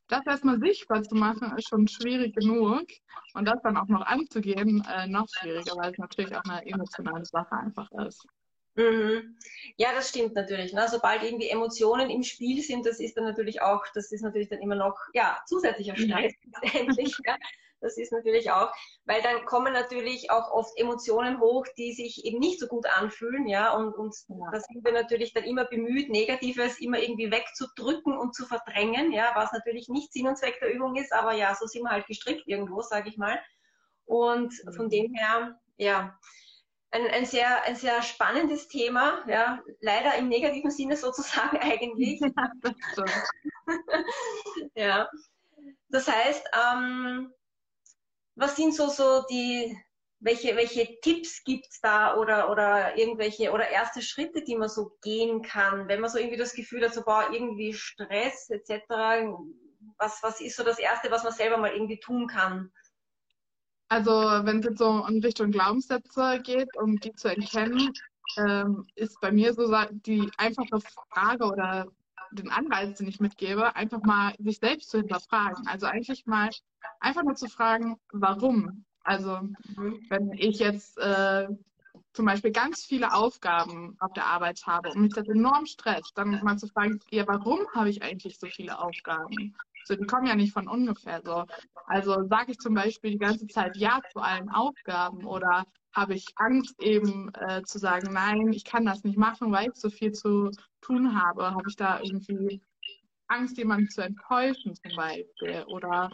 das 0.09 0.25
erstmal 0.25 0.59
sichtbar 0.59 1.03
zu 1.03 1.15
machen, 1.15 1.57
ist 1.57 1.69
schon 1.69 1.87
schwierig 1.87 2.35
genug. 2.35 2.85
Und 3.33 3.47
das 3.47 3.61
dann 3.63 3.77
auch 3.77 3.87
noch 3.87 4.05
anzugehen, 4.05 4.85
äh, 4.93 5.07
noch 5.07 5.27
schwieriger, 5.29 5.73
weil 5.77 5.93
es 5.93 5.97
natürlich 5.97 6.35
auch 6.35 6.43
eine 6.43 6.65
emotionale 6.65 7.25
Sache 7.25 7.55
einfach 7.55 7.89
ist. 8.05 8.27
Mhm. 8.75 9.37
Ja, 9.77 9.93
das 9.93 10.09
stimmt 10.09 10.35
natürlich. 10.35 10.73
Ne? 10.73 10.85
Sobald 10.89 11.23
irgendwie 11.23 11.47
Emotionen 11.47 12.09
im 12.09 12.23
Spiel 12.23 12.61
sind, 12.61 12.85
das 12.85 12.99
ist 12.99 13.15
dann 13.15 13.23
natürlich 13.23 13.61
auch, 13.61 13.85
das 13.93 14.11
ist 14.11 14.21
natürlich 14.21 14.49
dann 14.49 14.59
immer 14.59 14.75
noch 14.75 14.97
ja 15.13 15.37
zusätzlicher 15.45 15.95
Stress 15.95 16.33
ja. 16.43 16.79
endlich. 16.81 17.15
Ja? 17.25 17.37
Das 17.82 17.98
ist 17.98 18.12
natürlich 18.12 18.51
auch, 18.51 18.74
weil 19.05 19.22
dann 19.22 19.46
kommen 19.46 19.74
natürlich 19.74 20.32
auch 20.32 20.51
oft 20.51 20.72
Emotionen 20.77 21.39
hoch, 21.39 21.65
die 21.77 21.94
sich 21.94 22.25
eben 22.25 22.39
nicht 22.39 22.60
so 22.60 22.67
gut 22.67 22.86
anfühlen, 22.88 23.48
ja, 23.48 23.74
und, 23.74 23.94
und 23.94 24.15
ja. 24.27 24.50
da 24.51 24.60
sind 24.60 24.84
wir 24.84 24.91
natürlich 24.91 25.34
dann 25.34 25.44
immer 25.44 25.65
bemüht, 25.65 26.10
Negatives 26.10 26.79
immer 26.79 27.00
irgendwie 27.00 27.32
wegzudrücken 27.32 28.17
und 28.17 28.34
zu 28.34 28.46
verdrängen, 28.46 29.12
ja, 29.12 29.32
was 29.36 29.51
natürlich 29.51 29.89
nicht 29.89 30.13
Sinn 30.13 30.27
und 30.27 30.38
Zweck 30.38 30.60
der 30.60 30.74
Übung 30.74 30.96
ist, 30.96 31.13
aber 31.13 31.34
ja, 31.34 31.53
so 31.55 31.67
sind 31.67 31.84
wir 31.84 31.91
halt 31.91 32.08
gestrickt 32.08 32.48
irgendwo, 32.48 32.82
sage 32.82 33.10
ich 33.10 33.17
mal. 33.17 33.39
Und 34.05 34.53
von 34.75 34.89
dem 34.89 35.13
her, 35.13 35.60
ja, 35.77 36.17
ein, 36.91 37.08
ein, 37.08 37.25
sehr, 37.25 37.63
ein 37.63 37.75
sehr 37.75 38.01
spannendes 38.01 38.67
Thema, 38.67 39.24
ja, 39.27 39.62
leider 39.82 40.15
im 40.15 40.29
negativen 40.29 40.72
Sinne 40.72 40.96
sozusagen 40.98 41.58
eigentlich. 41.58 42.22
ja. 44.75 45.10
Das 45.89 46.08
heißt, 46.12 46.46
ähm, 46.53 47.34
was 48.35 48.55
sind 48.55 48.75
so, 48.75 48.89
so 48.89 49.23
die, 49.29 49.77
welche, 50.19 50.55
welche 50.55 50.99
Tipps 51.01 51.43
gibt's 51.43 51.79
da 51.81 52.15
oder, 52.17 52.49
oder 52.49 52.97
irgendwelche 52.97 53.51
oder 53.51 53.69
erste 53.69 54.01
Schritte, 54.01 54.43
die 54.43 54.55
man 54.55 54.69
so 54.69 54.91
gehen 55.01 55.41
kann, 55.41 55.87
wenn 55.87 56.01
man 56.01 56.09
so 56.09 56.17
irgendwie 56.17 56.37
das 56.37 56.53
Gefühl 56.53 56.83
hat, 56.83 56.93
so 56.93 57.03
boah, 57.03 57.29
irgendwie 57.31 57.73
Stress 57.73 58.49
etc. 58.49 58.83
Was, 59.97 60.21
was 60.23 60.41
ist 60.41 60.57
so 60.57 60.63
das 60.63 60.79
Erste, 60.79 61.11
was 61.11 61.23
man 61.23 61.33
selber 61.33 61.57
mal 61.57 61.71
irgendwie 61.71 61.99
tun 61.99 62.27
kann? 62.27 62.71
Also 63.87 64.11
wenn 64.11 64.59
es 64.59 64.65
jetzt 64.65 64.79
so 64.79 65.05
in 65.07 65.23
Richtung 65.23 65.51
Glaubenssätze 65.51 66.41
geht, 66.43 66.75
um 66.77 66.99
die 66.99 67.13
zu 67.13 67.29
erkennen, 67.29 67.93
ähm, 68.37 68.87
ist 68.95 69.19
bei 69.21 69.31
mir 69.31 69.53
so 69.53 69.71
die 69.91 70.29
einfache 70.37 70.79
Frage 71.11 71.45
oder 71.45 71.87
den 72.32 72.50
Anreiz, 72.50 72.98
den 72.98 73.08
ich 73.08 73.20
mitgebe, 73.20 73.75
einfach 73.75 74.01
mal 74.01 74.34
sich 74.39 74.60
selbst 74.60 74.89
zu 74.89 74.98
hinterfragen. 74.98 75.67
Also 75.67 75.86
eigentlich 75.86 76.25
mal 76.25 76.50
einfach 77.00 77.24
nur 77.24 77.36
zu 77.36 77.48
fragen, 77.48 77.98
warum. 78.12 78.86
Also 79.03 79.39
wenn 80.10 80.32
ich 80.34 80.60
jetzt 80.60 80.98
äh, 80.98 81.48
zum 82.13 82.25
Beispiel 82.25 82.51
ganz 82.51 82.84
viele 82.84 83.13
Aufgaben 83.13 83.96
auf 84.00 84.13
der 84.13 84.25
Arbeit 84.25 84.62
habe 84.65 84.89
und 84.89 85.01
mich 85.01 85.13
das 85.13 85.27
enorm 85.27 85.65
stresst, 85.65 86.17
dann 86.17 86.41
mal 86.44 86.58
zu 86.58 86.67
fragen, 86.67 87.00
ja, 87.12 87.27
warum 87.27 87.60
habe 87.74 87.89
ich 87.89 88.01
eigentlich 88.01 88.39
so 88.39 88.48
viele 88.48 88.79
Aufgaben? 88.79 89.53
So, 89.84 89.96
die 89.96 90.05
kommen 90.05 90.25
ja 90.25 90.36
nicht 90.36 90.53
von 90.53 90.67
ungefähr 90.67 91.22
so. 91.24 91.46
Also 91.86 92.27
sage 92.27 92.53
ich 92.53 92.58
zum 92.58 92.74
Beispiel 92.74 93.12
die 93.12 93.20
ganze 93.20 93.48
Zeit 93.48 93.77
Ja 93.77 94.00
zu 94.12 94.20
allen 94.20 94.50
Aufgaben 94.50 95.25
oder 95.25 95.65
habe 95.95 96.13
ich 96.13 96.25
Angst 96.35 96.79
eben 96.81 97.31
äh, 97.35 97.63
zu 97.63 97.79
sagen, 97.79 98.13
nein, 98.13 98.51
ich 98.53 98.65
kann 98.65 98.85
das 98.85 99.03
nicht 99.03 99.17
machen, 99.17 99.51
weil 99.51 99.69
ich 99.69 99.75
so 99.75 99.89
viel 99.89 100.11
zu 100.11 100.51
tun 100.81 101.19
habe. 101.19 101.51
Habe 101.51 101.69
ich 101.69 101.75
da 101.75 101.99
irgendwie 102.01 102.61
Angst, 103.27 103.57
jemanden 103.57 103.89
zu 103.89 104.01
enttäuschen 104.01 104.75
zum 104.75 104.95
Beispiel? 104.95 105.63
Oder 105.67 106.11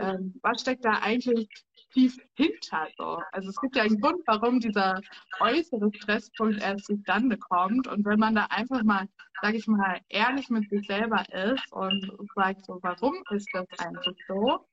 ähm, 0.00 0.34
was 0.42 0.62
steckt 0.62 0.84
da 0.84 0.98
eigentlich 1.02 1.48
tief 1.92 2.16
hinter? 2.34 2.88
So? 2.96 3.22
Also 3.32 3.50
es 3.50 3.60
gibt 3.60 3.76
ja 3.76 3.82
einen 3.84 4.00
Grund, 4.00 4.22
warum 4.26 4.60
dieser 4.60 5.00
äußere 5.40 5.90
Stresspunkt 5.94 6.60
erst 6.60 6.86
zustande 6.86 7.36
kommt. 7.36 7.86
Und 7.86 8.04
wenn 8.04 8.18
man 8.18 8.34
da 8.34 8.46
einfach 8.50 8.82
mal, 8.82 9.08
sage 9.40 9.58
ich 9.58 9.66
mal, 9.66 10.00
ehrlich 10.08 10.48
mit 10.50 10.68
sich 10.68 10.86
selber 10.86 11.24
ist 11.32 11.72
und 11.72 12.10
sagt 12.34 12.64
so, 12.66 12.78
warum 12.82 13.14
ist 13.30 13.48
das 13.52 13.66
eigentlich 13.78 14.16
so? 14.26 14.66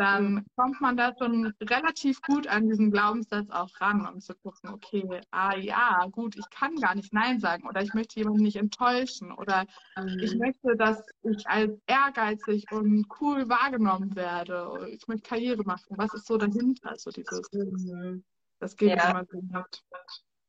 Dann 0.00 0.46
kommt 0.56 0.80
man 0.80 0.96
da 0.96 1.12
schon 1.18 1.52
relativ 1.62 2.22
gut 2.22 2.46
an 2.46 2.68
diesen 2.68 2.90
Glaubenssatz 2.90 3.50
auch 3.50 3.68
ran, 3.80 4.06
um 4.06 4.18
zu 4.20 4.34
gucken, 4.34 4.70
okay, 4.70 5.20
ah 5.30 5.54
ja, 5.54 6.06
gut, 6.10 6.36
ich 6.36 6.48
kann 6.50 6.74
gar 6.76 6.94
nicht 6.94 7.12
Nein 7.12 7.38
sagen 7.38 7.68
oder 7.68 7.82
ich 7.82 7.92
möchte 7.92 8.18
jemanden 8.18 8.42
nicht 8.42 8.56
enttäuschen 8.56 9.30
oder 9.30 9.66
mhm. 9.96 10.18
ich 10.20 10.34
möchte, 10.36 10.74
dass 10.76 11.04
ich 11.22 11.46
als 11.46 11.72
ehrgeizig 11.86 12.64
und 12.72 13.06
cool 13.20 13.48
wahrgenommen 13.50 14.16
werde. 14.16 14.88
Ich 14.90 15.06
möchte 15.06 15.28
Karriere 15.28 15.64
machen. 15.64 15.96
Was 15.98 16.14
ist 16.14 16.26
so 16.26 16.38
dahinter? 16.38 16.94
So 16.96 17.10
dieses, 17.10 17.42
mhm. 17.52 18.24
das 18.58 18.76
geht 18.76 18.96
ja. 18.96 19.10
immer 19.10 19.26
so 19.30 19.42
hat. 19.52 19.82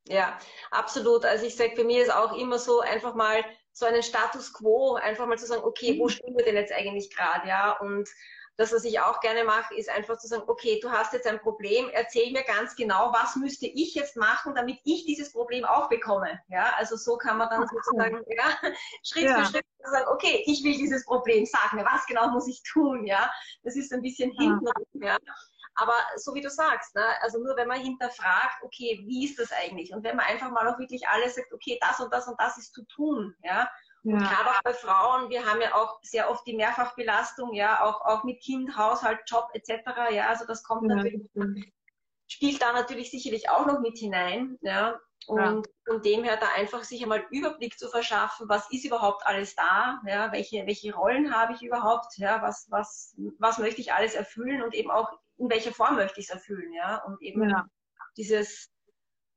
Ja, 0.07 0.39
absolut. 0.71 1.25
Also 1.25 1.45
ich 1.45 1.55
sage, 1.55 1.75
für 1.75 1.83
mich 1.83 1.97
ist 1.97 2.13
auch 2.13 2.37
immer 2.37 2.57
so 2.57 2.79
einfach 2.79 3.15
mal 3.15 3.43
so 3.73 3.85
einen 3.85 4.01
Status 4.01 4.53
quo, 4.53 4.95
einfach 4.95 5.27
mal 5.27 5.37
zu 5.37 5.45
sagen, 5.45 5.63
okay, 5.63 5.99
wo 5.99 6.05
mhm. 6.05 6.09
stehen 6.09 6.37
wir 6.37 6.45
denn 6.45 6.55
jetzt 6.55 6.71
eigentlich 6.71 7.13
gerade, 7.13 7.47
ja? 7.47 7.77
Und 7.79 8.07
das, 8.57 8.73
was 8.73 8.83
ich 8.83 8.99
auch 8.99 9.19
gerne 9.21 9.43
mache, 9.43 9.75
ist 9.75 9.89
einfach 9.89 10.17
zu 10.17 10.27
sagen, 10.27 10.43
okay, 10.47 10.79
du 10.81 10.91
hast 10.91 11.13
jetzt 11.13 11.27
ein 11.27 11.39
Problem, 11.39 11.89
erzähl 11.93 12.31
mir 12.31 12.43
ganz 12.43 12.75
genau, 12.75 13.11
was 13.13 13.35
müsste 13.35 13.65
ich 13.67 13.95
jetzt 13.95 14.15
machen, 14.17 14.53
damit 14.55 14.79
ich 14.83 15.05
dieses 15.05 15.31
Problem 15.31 15.65
auch 15.65 15.89
bekomme. 15.89 16.39
Ja, 16.49 16.73
also 16.77 16.95
so 16.95 17.17
kann 17.17 17.37
man 17.37 17.49
dann 17.49 17.67
sozusagen 17.67 18.23
ja, 18.27 18.71
Schritt 19.03 19.23
ja. 19.23 19.39
für 19.39 19.51
Schritt 19.51 19.65
sagen, 19.83 20.07
okay, 20.11 20.43
ich 20.45 20.63
will 20.63 20.73
dieses 20.73 21.05
Problem, 21.05 21.45
sag 21.45 21.73
mir, 21.73 21.85
was 21.85 22.05
genau 22.05 22.29
muss 22.29 22.47
ich 22.47 22.61
tun? 22.63 23.05
Ja, 23.05 23.31
das 23.63 23.75
ist 23.75 23.91
ein 23.93 24.01
bisschen 24.01 24.31
hinten. 24.31 24.67
Ja. 24.93 25.17
Aber 25.75 25.93
so 26.17 26.33
wie 26.35 26.41
du 26.41 26.49
sagst, 26.49 26.93
ne, 26.95 27.03
also 27.21 27.39
nur 27.39 27.55
wenn 27.55 27.67
man 27.67 27.79
hinterfragt, 27.79 28.61
okay, 28.61 29.01
wie 29.07 29.25
ist 29.25 29.39
das 29.39 29.51
eigentlich? 29.51 29.93
Und 29.93 30.03
wenn 30.03 30.17
man 30.17 30.25
einfach 30.25 30.51
mal 30.51 30.67
auch 30.67 30.77
wirklich 30.77 31.07
alles 31.07 31.35
sagt, 31.35 31.53
okay, 31.53 31.79
das 31.81 31.99
und 31.99 32.13
das 32.13 32.27
und 32.27 32.39
das 32.39 32.57
ist 32.57 32.73
zu 32.73 32.83
tun, 32.85 33.33
ja, 33.43 33.69
ja. 34.03 34.15
Und 34.15 34.19
gerade 34.19 34.49
auch 34.49 34.61
bei 34.63 34.73
Frauen, 34.73 35.29
wir 35.29 35.45
haben 35.45 35.61
ja 35.61 35.75
auch 35.75 35.99
sehr 36.01 36.29
oft 36.29 36.45
die 36.47 36.55
Mehrfachbelastung, 36.55 37.53
ja, 37.53 37.83
auch, 37.83 38.01
auch 38.01 38.23
mit 38.23 38.41
Kind, 38.41 38.75
Haushalt, 38.75 39.19
Job 39.27 39.49
etc. 39.53 40.11
Ja, 40.11 40.27
also 40.27 40.45
das 40.45 40.63
kommt 40.63 40.89
ja, 40.89 40.95
natürlich, 40.95 41.73
spielt 42.27 42.61
da 42.61 42.73
natürlich 42.73 43.11
sicherlich 43.11 43.49
auch 43.49 43.65
noch 43.65 43.79
mit 43.79 43.97
hinein, 43.97 44.57
ja. 44.61 44.99
Und 45.27 45.39
ja. 45.39 45.61
von 45.85 46.01
dem 46.01 46.23
her 46.23 46.37
da 46.37 46.47
einfach 46.55 46.83
sich 46.83 47.03
einmal 47.03 47.27
Überblick 47.29 47.77
zu 47.77 47.89
verschaffen, 47.89 48.49
was 48.49 48.71
ist 48.71 48.85
überhaupt 48.85 49.23
alles 49.25 49.53
da, 49.53 50.01
ja, 50.07 50.31
welche, 50.31 50.65
welche 50.65 50.95
Rollen 50.95 51.35
habe 51.35 51.53
ich 51.53 51.61
überhaupt, 51.61 52.17
ja, 52.17 52.41
was, 52.41 52.65
was, 52.71 53.15
was 53.37 53.59
möchte 53.59 53.81
ich 53.81 53.93
alles 53.93 54.15
erfüllen 54.15 54.63
und 54.63 54.73
eben 54.73 54.89
auch 54.89 55.11
in 55.37 55.49
welcher 55.49 55.73
Form 55.73 55.95
möchte 55.95 56.19
ich 56.19 56.27
es 56.27 56.33
erfüllen, 56.33 56.73
ja. 56.73 57.03
Und 57.03 57.21
eben 57.21 57.47
ja. 57.47 57.67
dieses 58.17 58.71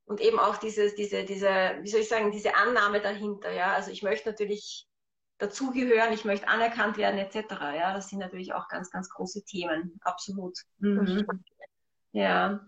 und 0.06 0.20
eben 0.20 0.38
auch 0.38 0.56
dieses, 0.56 0.94
diese, 0.94 1.24
diese, 1.24 1.78
wie 1.80 1.88
soll 1.88 2.00
ich 2.00 2.08
sagen, 2.08 2.30
diese 2.30 2.54
Annahme 2.56 3.00
dahinter, 3.00 3.52
ja. 3.52 3.72
Also 3.72 3.90
ich 3.90 4.02
möchte 4.02 4.28
natürlich 4.28 4.86
dazugehören, 5.38 6.12
ich 6.12 6.24
möchte 6.24 6.48
anerkannt 6.48 6.96
werden, 6.96 7.18
etc. 7.18 7.52
Ja, 7.76 7.94
das 7.94 8.08
sind 8.08 8.18
natürlich 8.18 8.52
auch 8.52 8.68
ganz, 8.68 8.90
ganz 8.90 9.08
große 9.08 9.44
Themen, 9.44 9.98
absolut. 10.02 10.56
Mhm. 10.78 11.26
Ja. 12.12 12.60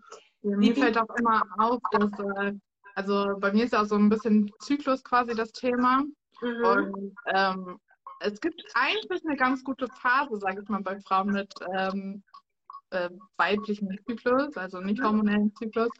ja. 0.43 0.57
Mir 0.57 0.75
fällt 0.75 0.99
auch 0.99 1.15
immer 1.19 1.43
auf, 1.59 1.81
dass, 1.93 2.11
äh, 2.19 2.53
also 2.95 3.35
bei 3.39 3.53
mir 3.53 3.65
ist 3.65 3.73
ja 3.73 3.83
auch 3.83 3.87
so 3.87 3.97
ein 3.97 4.09
bisschen 4.09 4.51
Zyklus 4.61 5.05
quasi 5.05 5.35
das 5.35 5.53
Thema. 5.53 6.05
Mhm. 6.41 6.65
Und 6.65 7.15
ähm, 7.35 7.81
es 8.21 8.41
gibt 8.41 8.63
eigentlich 8.75 9.23
eine 9.25 9.37
ganz 9.37 9.63
gute 9.63 9.89
Phase, 9.89 10.37
sage 10.39 10.63
ich 10.63 10.69
mal, 10.69 10.83
bei 10.83 10.99
Frauen 11.01 11.33
mit 11.33 11.53
ähm, 11.75 12.23
äh, 12.91 13.11
weiblichen 13.37 13.89
Zyklus, 14.07 14.57
also 14.57 14.81
nicht 14.81 15.03
hormonellen 15.03 15.55
Zyklus. 15.55 15.91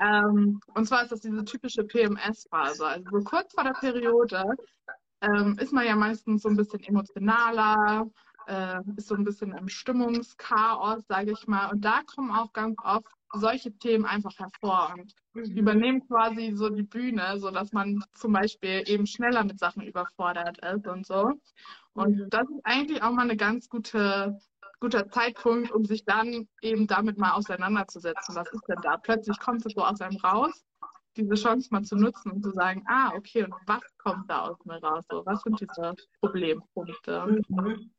Ähm, 0.00 0.60
und 0.74 0.86
zwar 0.86 1.02
ist 1.02 1.12
das 1.12 1.20
diese 1.20 1.44
typische 1.44 1.84
PMS-Phase. 1.84 2.86
Also 2.86 3.04
so 3.10 3.24
kurz 3.24 3.54
vor 3.54 3.64
der 3.64 3.74
Periode 3.74 4.44
ähm, 5.20 5.58
ist 5.58 5.72
man 5.72 5.86
ja 5.86 5.96
meistens 5.96 6.42
so 6.42 6.48
ein 6.48 6.56
bisschen 6.56 6.82
emotionaler, 6.82 8.06
äh, 8.46 8.80
ist 8.96 9.08
so 9.08 9.14
ein 9.14 9.24
bisschen 9.24 9.52
im 9.52 9.68
Stimmungschaos, 9.68 11.06
sage 11.06 11.32
ich 11.32 11.46
mal. 11.46 11.70
Und 11.70 11.84
da 11.84 12.02
kommen 12.02 12.30
auch 12.30 12.52
ganz 12.52 12.76
oft 12.82 13.12
solche 13.34 13.76
Themen 13.78 14.04
einfach 14.04 14.38
hervor 14.38 14.94
und 14.96 15.12
mhm. 15.34 15.56
übernehmen 15.56 16.06
quasi 16.06 16.52
so 16.54 16.68
die 16.68 16.82
Bühne, 16.82 17.38
so 17.38 17.50
dass 17.50 17.72
man 17.72 18.02
zum 18.14 18.32
Beispiel 18.32 18.82
eben 18.86 19.06
schneller 19.06 19.44
mit 19.44 19.58
Sachen 19.58 19.82
überfordert 19.82 20.58
ist 20.64 20.86
und 20.86 21.06
so. 21.06 21.32
Und 21.92 22.16
mhm. 22.16 22.30
das 22.30 22.48
ist 22.48 22.60
eigentlich 22.64 23.02
auch 23.02 23.12
mal 23.12 23.22
eine 23.22 23.36
ganz 23.36 23.68
gute 23.68 24.38
guter 24.80 25.08
Zeitpunkt, 25.08 25.70
um 25.70 25.84
sich 25.84 26.04
dann 26.04 26.48
eben 26.60 26.86
damit 26.86 27.18
mal 27.18 27.32
auseinanderzusetzen. 27.32 28.34
Was 28.34 28.52
ist 28.52 28.64
denn 28.68 28.80
da? 28.82 28.96
Plötzlich 28.96 29.38
kommt 29.38 29.64
es 29.64 29.72
so 29.72 29.82
aus 29.82 30.00
einem 30.00 30.16
raus, 30.18 30.64
diese 31.16 31.34
Chance 31.34 31.68
mal 31.70 31.82
zu 31.82 31.96
nutzen 31.96 32.32
und 32.32 32.42
zu 32.42 32.50
sagen, 32.50 32.84
ah, 32.86 33.12
okay, 33.14 33.44
und 33.44 33.54
was 33.66 33.82
kommt 33.98 34.30
da 34.30 34.48
aus 34.48 34.58
mir 34.64 34.82
raus? 34.82 35.04
So, 35.10 35.24
was 35.24 35.40
sind 35.42 35.60
diese 35.60 35.94
Problempunkte? 36.20 37.42
Mhm. 37.48 37.90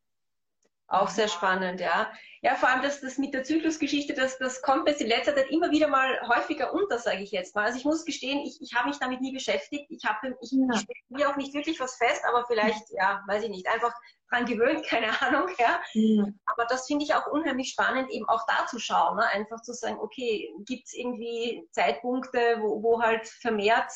Auch 0.90 1.10
sehr 1.10 1.28
spannend, 1.28 1.82
ja. 1.82 2.10
Ja, 2.42 2.56
vor 2.56 2.70
allem 2.70 2.82
das, 2.82 3.02
das 3.02 3.18
mit 3.18 3.34
der 3.34 3.44
Zyklusgeschichte, 3.44 4.14
das, 4.14 4.38
das 4.38 4.62
kommt 4.62 4.88
jetzt 4.88 5.02
in 5.02 5.08
letzter 5.08 5.36
Zeit 5.36 5.50
immer 5.50 5.70
wieder 5.70 5.90
mal 5.90 6.18
häufiger 6.30 6.74
unter, 6.74 6.98
sage 6.98 7.24
ich 7.24 7.32
jetzt 7.32 7.56
mal. 7.56 7.66
Also 7.66 7.78
ich 7.78 7.84
muss 7.84 8.06
gestehen, 8.06 8.40
ich, 8.40 8.62
ich 8.62 8.74
habe 8.74 8.88
mich 8.88 8.98
damit 8.98 9.20
nie 9.20 9.34
beschäftigt. 9.34 9.88
Ich 9.90 10.06
habe 10.06 10.34
ich, 10.42 10.52
ja. 10.52 10.66
ich 10.74 10.86
mir 11.10 11.30
auch 11.30 11.36
nicht 11.36 11.54
wirklich 11.54 11.78
was 11.82 11.98
fest, 11.98 12.24
aber 12.26 12.46
vielleicht, 12.48 12.90
ja, 12.92 13.22
weiß 13.28 13.44
ich 13.44 13.50
nicht, 13.50 13.68
einfach 13.68 13.94
dran 14.30 14.46
gewöhnt, 14.46 14.84
keine 14.88 15.22
Ahnung, 15.22 15.50
ja. 15.58 15.82
ja. 15.94 16.26
Aber 16.46 16.66
das 16.70 16.88
finde 16.88 17.04
ich 17.04 17.14
auch 17.16 17.28
unheimlich 17.28 17.70
spannend, 17.70 18.10
eben 18.10 18.28
auch 18.30 18.46
da 18.48 18.66
zu 18.68 18.80
schauen, 18.80 19.18
ne? 19.18 19.26
einfach 19.28 19.62
zu 19.62 19.74
sagen, 19.74 20.00
okay, 20.00 20.50
gibt 20.60 20.88
es 20.88 20.94
irgendwie 20.94 21.68
Zeitpunkte, 21.72 22.60
wo, 22.62 22.82
wo 22.82 23.02
halt 23.02 23.28
vermehrt 23.28 23.92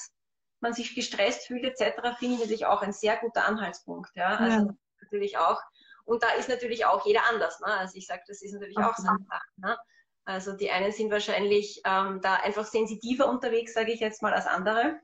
man 0.60 0.74
sich 0.74 0.94
gestresst 0.94 1.48
fühlt, 1.48 1.64
etc., 1.64 2.18
finde 2.20 2.36
ich 2.36 2.42
natürlich 2.42 2.66
auch 2.66 2.82
ein 2.82 2.94
sehr 2.94 3.16
guter 3.18 3.48
Anhaltspunkt, 3.48 4.12
ja. 4.16 4.36
Also 4.36 4.66
ja. 4.66 4.74
natürlich 5.02 5.38
auch 5.38 5.62
und 6.06 6.24
da 6.24 6.32
ist 6.32 6.50
natürlich 6.50 6.86
auch 6.86 7.06
jeder 7.06 7.26
anders. 7.30 7.60
Ne? 7.60 7.68
Also 7.68 7.96
ich 7.98 8.08
sage, 8.08 8.24
das 8.28 8.42
ist 8.42 8.54
natürlich 8.54 8.78
auch 8.78 8.96
Sache. 8.98 9.18
Ne? 9.58 9.78
Also 10.26 10.54
die 10.54 10.72
einen 10.72 10.92
sind 10.92 11.12
wahrscheinlich 11.12 11.82
ähm, 11.86 12.22
da 12.22 12.36
einfach 12.36 12.66
sensitiver 12.66 13.28
unterwegs, 13.28 13.74
sage 13.74 13.92
ich 13.92 14.00
jetzt 14.00 14.22
mal, 14.22 14.34
als 14.34 14.46
andere. 14.46 15.00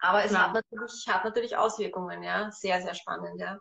Aber 0.00 0.24
es 0.24 0.36
hat 0.36 0.52
natürlich, 0.52 1.06
hat 1.06 1.24
natürlich 1.24 1.56
Auswirkungen, 1.56 2.22
ja. 2.24 2.50
Sehr, 2.50 2.82
sehr 2.82 2.94
spannend, 2.94 3.40
ja. 3.40 3.58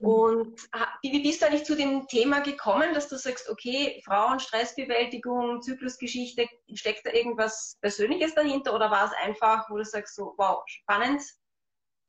Und 0.00 0.58
wie 1.02 1.22
bist 1.22 1.42
du 1.42 1.46
eigentlich 1.46 1.64
zu 1.64 1.76
dem 1.76 2.06
Thema 2.06 2.40
gekommen, 2.40 2.94
dass 2.94 3.08
du 3.08 3.18
sagst, 3.18 3.50
okay, 3.50 4.00
Frauen, 4.04 4.40
Stressbewältigung, 4.40 5.60
Zyklusgeschichte, 5.60 6.48
steckt 6.72 7.04
da 7.04 7.10
irgendwas 7.12 7.76
Persönliches 7.82 8.34
dahinter 8.34 8.74
oder 8.74 8.90
war 8.90 9.06
es 9.06 9.12
einfach, 9.22 9.68
wo 9.68 9.76
du 9.76 9.84
sagst, 9.84 10.14
so, 10.14 10.32
wow, 10.38 10.62
spannend? 10.66 11.22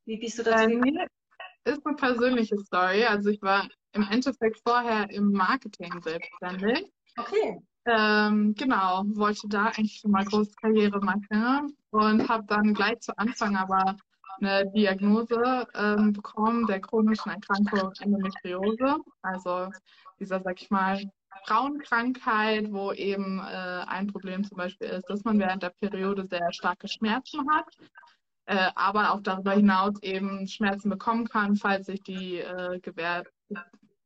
Wie 0.06 0.18
bist 0.18 0.40
du 0.40 0.44
dazu 0.44 0.68
gekommen? 0.70 1.08
Ist 1.64 1.86
eine 1.86 1.96
persönliche 1.96 2.58
Story. 2.58 3.06
Also 3.06 3.30
ich 3.30 3.42
war 3.42 3.68
im 3.94 4.08
Endeffekt 4.10 4.62
vorher 4.66 5.10
im 5.12 5.32
Marketing 5.32 5.92
selbstständig. 6.02 6.92
Okay. 7.18 7.62
Ähm, 7.86 8.54
genau, 8.56 9.04
wollte 9.16 9.48
da 9.48 9.66
eigentlich 9.66 10.00
schon 10.00 10.12
mal 10.12 10.24
große 10.24 10.52
Karriere 10.62 11.00
machen 11.00 11.76
und 11.90 12.30
habe 12.30 12.46
dann 12.48 12.74
gleich 12.74 13.00
zu 13.00 13.18
Anfang 13.18 13.56
aber 13.56 13.98
eine 14.40 14.70
Diagnose 14.72 15.68
ähm, 15.76 16.14
bekommen 16.14 16.66
der 16.68 16.80
chronischen 16.80 17.32
Erkrankung 17.32 17.92
Endometriose, 18.00 18.98
also 19.22 19.70
dieser, 20.20 20.42
sag 20.42 20.62
ich 20.62 20.70
mal, 20.70 21.02
Frauenkrankheit, 21.46 22.72
wo 22.72 22.92
eben 22.92 23.40
äh, 23.40 23.86
ein 23.88 24.08
Problem 24.08 24.44
zum 24.44 24.58
Beispiel 24.58 24.88
ist, 24.88 25.10
dass 25.10 25.24
man 25.24 25.40
während 25.40 25.64
der 25.64 25.72
Periode 25.72 26.28
sehr 26.30 26.52
starke 26.54 26.88
Schmerzen 26.88 27.50
hat, 27.52 27.66
äh, 28.52 28.70
aber 28.76 29.14
auch 29.14 29.22
darüber 29.22 29.54
hinaus 29.54 29.94
eben 30.04 30.46
Schmerzen 30.46 30.90
bekommen 30.90 31.26
kann, 31.30 31.56
falls 31.56 31.86
sich 31.86 32.04
die 32.04 32.40
äh, 32.40 32.80
Gebär 32.82 33.24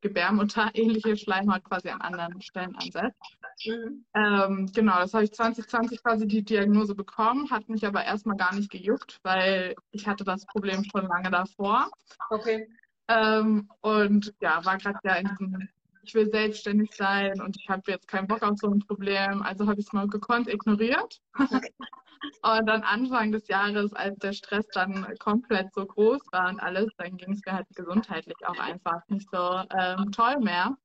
Gebärmutter-ähnliche 0.01 1.17
Schleimhaut 1.17 1.63
quasi 1.63 1.89
an 1.89 1.99
anderen 2.01 2.39
Stellen 2.41 2.75
ansetzt. 2.75 3.19
Mhm. 3.65 4.05
Ähm, 4.13 4.69
genau, 4.71 4.99
das 4.99 5.15
habe 5.15 5.23
ich 5.23 5.31
2020 5.31 6.03
quasi 6.03 6.27
die 6.27 6.43
Diagnose 6.43 6.93
bekommen, 6.93 7.49
hat 7.49 7.67
mich 7.69 7.87
aber 7.87 8.05
erstmal 8.05 8.37
gar 8.37 8.53
nicht 8.53 8.69
gejuckt, 8.69 9.19
weil 9.23 9.73
ich 9.89 10.07
hatte 10.07 10.23
das 10.23 10.45
Problem 10.45 10.83
schon 10.83 11.07
lange 11.07 11.31
davor. 11.31 11.89
Okay. 12.29 12.67
Ähm, 13.07 13.67
und 13.81 14.31
ja, 14.41 14.63
war 14.63 14.77
gerade 14.77 14.99
ja 15.03 15.15
in 15.15 15.27
diesem, 15.27 15.69
ich 16.05 16.13
will 16.13 16.29
selbstständig 16.29 16.93
sein 16.93 17.41
und 17.41 17.57
ich 17.59 17.69
habe 17.69 17.81
jetzt 17.87 18.07
keinen 18.07 18.27
Bock 18.27 18.43
auf 18.43 18.57
so 18.57 18.67
ein 18.69 18.79
Problem, 18.79 19.41
also 19.41 19.67
habe 19.67 19.79
ich 19.79 19.87
es 19.87 19.93
mal 19.93 20.07
gekonnt 20.07 20.47
ignoriert. 20.47 21.19
Okay. 21.37 21.73
Und 22.41 22.65
dann 22.65 22.81
Anfang 22.81 23.31
des 23.31 23.47
Jahres, 23.47 23.93
als 23.93 24.17
der 24.19 24.33
Stress 24.33 24.65
dann 24.73 25.05
komplett 25.19 25.73
so 25.73 25.85
groß 25.85 26.21
war 26.31 26.49
und 26.49 26.59
alles, 26.59 26.87
dann 26.97 27.17
ging 27.17 27.33
es 27.33 27.41
mir 27.45 27.53
halt 27.53 27.67
gesundheitlich 27.75 28.37
auch 28.45 28.57
einfach 28.57 29.01
nicht 29.09 29.29
so 29.31 29.61
ähm, 29.77 30.11
toll 30.11 30.39
mehr. 30.39 30.75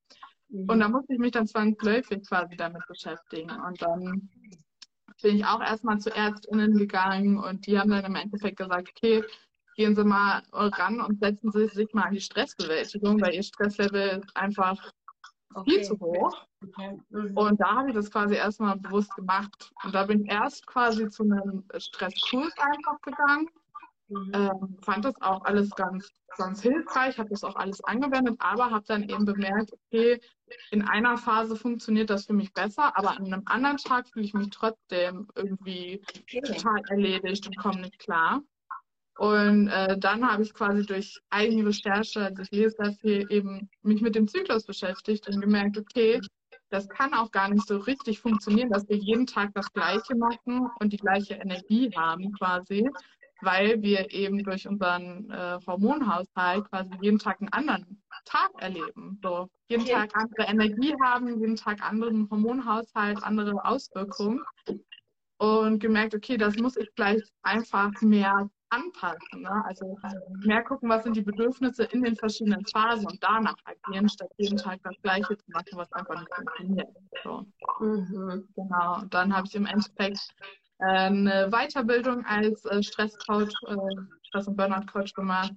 Mhm. 0.49 0.69
Und 0.69 0.81
da 0.81 0.89
musste 0.89 1.15
ich 1.15 1.19
mich 1.19 1.33
dann 1.33 1.47
zwangsläufig 1.47 2.27
quasi 2.29 2.57
damit 2.57 2.83
beschäftigen. 2.87 3.51
Und 3.51 3.81
dann 3.81 4.29
bin 5.23 5.37
ich 5.37 5.45
auch 5.45 5.61
erstmal 5.61 5.99
zu 5.99 6.11
ÄrztInnen 6.11 6.77
gegangen 6.77 7.39
und 7.39 7.67
die 7.67 7.79
haben 7.79 7.91
dann 7.91 8.05
im 8.05 8.17
Endeffekt 8.17 8.59
gesagt, 8.59 8.89
okay, 8.91 9.23
gehen 9.77 9.95
Sie 9.95 10.05
mal 10.05 10.43
ran 10.53 11.01
und 11.01 11.21
setzen 11.21 11.51
Sie 11.53 11.67
sich 11.69 11.93
mal 11.93 12.05
an 12.05 12.15
die 12.15 12.21
Stressbewältigung, 12.21 13.21
weil 13.21 13.35
Ihr 13.35 13.43
Stresslevel 13.43 14.21
ist 14.23 14.37
einfach 14.37 14.91
okay. 15.55 15.71
viel 15.71 15.83
zu 15.83 15.99
hoch. 16.01 16.47
Okay. 16.63 16.99
Mhm. 17.11 17.37
Und 17.37 17.61
da 17.61 17.77
habe 17.77 17.89
ich 17.91 17.95
das 17.95 18.11
quasi 18.11 18.35
erstmal 18.35 18.77
bewusst 18.77 19.15
gemacht. 19.15 19.73
Und 19.85 19.95
da 19.95 20.05
bin 20.05 20.25
ich 20.25 20.31
erst 20.31 20.67
quasi 20.67 21.09
zu 21.09 21.25
einem 21.25 21.65
Stresskurs 21.77 22.53
einfach 22.59 23.01
gegangen. 23.03 23.49
Mhm. 24.09 24.33
Ähm, 24.35 24.79
fand 24.83 25.05
das 25.05 25.21
auch 25.23 25.45
alles 25.45 25.71
ganz, 25.71 26.11
ganz 26.37 26.61
hilfreich, 26.63 27.19
habe 27.19 27.31
das 27.31 27.45
auch 27.45 27.55
alles 27.55 27.83
angewendet, 27.85 28.37
aber 28.41 28.71
habe 28.71 28.85
dann 28.87 29.09
eben 29.09 29.25
bemerkt, 29.25 29.73
okay, 29.73 30.21
in 30.73 30.83
einer 30.83 31.17
Phase 31.17 31.55
funktioniert 31.55 32.11
das 32.11 32.27
für 32.27 32.33
mich 32.33 32.53
besser, 32.53 32.97
aber 32.99 33.11
an 33.11 33.27
einem 33.27 33.43
anderen 33.47 33.77
Tag 33.77 34.09
fühle 34.09 34.25
ich 34.25 34.35
mich 34.35 34.51
trotzdem 34.51 35.29
irgendwie 35.37 36.03
okay. 36.23 36.41
total 36.41 36.83
erledigt 36.89 37.47
und 37.47 37.57
komme 37.57 37.83
nicht 37.83 38.01
klar. 38.01 38.43
Und 39.21 39.69
äh, 39.69 39.99
dann 39.99 40.27
habe 40.27 40.43
ich 40.43 40.55
quasi 40.55 40.87
durch 40.87 41.21
eigene 41.29 41.67
Recherche, 41.67 42.25
also 42.25 42.41
ich 42.41 42.51
lese 42.53 42.77
sehr 42.79 42.93
viel, 42.95 43.27
eben 43.29 43.69
mich 43.83 44.01
mit 44.01 44.15
dem 44.15 44.27
Zyklus 44.27 44.65
beschäftigt 44.65 45.29
und 45.29 45.43
gemerkt, 45.43 45.77
okay, 45.77 46.23
das 46.71 46.89
kann 46.89 47.13
auch 47.13 47.31
gar 47.31 47.51
nicht 47.51 47.69
so 47.69 47.77
richtig 47.77 48.19
funktionieren, 48.19 48.71
dass 48.71 48.89
wir 48.89 48.97
jeden 48.97 49.27
Tag 49.27 49.51
das 49.53 49.71
Gleiche 49.75 50.17
machen 50.17 50.71
und 50.81 50.95
die 50.95 50.97
gleiche 50.97 51.35
Energie 51.35 51.91
haben 51.95 52.33
quasi, 52.33 52.89
weil 53.43 53.83
wir 53.83 54.11
eben 54.11 54.43
durch 54.43 54.67
unseren 54.67 55.31
äh, 55.31 55.59
Hormonhaushalt 55.67 56.65
quasi 56.71 56.91
jeden 57.03 57.19
Tag 57.19 57.43
einen 57.43 57.53
anderen 57.53 58.03
Tag 58.25 58.51
erleben. 58.57 59.21
So 59.23 59.51
jeden 59.69 59.83
okay. 59.83 59.93
Tag 59.93 60.17
andere 60.17 60.47
Energie 60.49 60.95
haben, 61.05 61.39
jeden 61.39 61.57
Tag 61.57 61.83
anderen 61.83 62.27
Hormonhaushalt, 62.31 63.23
andere 63.23 63.63
Auswirkungen. 63.67 64.41
Und 65.37 65.79
gemerkt, 65.79 66.15
okay, 66.15 66.39
das 66.39 66.57
muss 66.57 66.79
ich 66.79 66.95
gleich 66.95 67.23
einfach 67.43 67.93
mehr 68.01 68.49
anpassen. 68.71 69.43
Ne? 69.43 69.65
Also 69.67 69.99
mehr 70.45 70.63
gucken, 70.63 70.89
was 70.89 71.05
sind 71.05 71.17
die 71.17 71.23
Bedürfnisse 71.23 71.85
in 71.85 72.03
den 72.03 72.17
verschiedenen 72.17 72.65
Phasen 72.67 73.07
und 73.07 73.23
danach 73.23 73.57
agieren, 73.65 74.09
statt 74.09 74.31
jeden 74.39 74.57
Tag 74.57 74.81
das 74.83 74.95
Gleiche 75.03 75.37
zu 75.37 75.51
machen, 75.51 75.73
was 75.73 75.93
einfach 75.93 76.19
nicht 76.19 76.35
funktioniert. 76.35 76.89
So. 77.23 77.47
Mhm. 77.81 78.49
Genau. 78.55 79.01
Und 79.01 79.15
dann 79.15 79.37
habe 79.37 79.47
ich 79.47 79.55
im 79.55 79.67
Endeffekt 79.67 80.19
äh, 80.41 80.60
eine 80.81 81.51
Weiterbildung 81.51 82.25
als 82.25 82.65
äh, 82.65 82.83
Stresscoach, 82.83 83.53
äh, 83.67 83.77
Stress- 84.23 84.49
und 84.49 84.57
Burnout-Coach 84.57 85.15
gemacht 85.15 85.53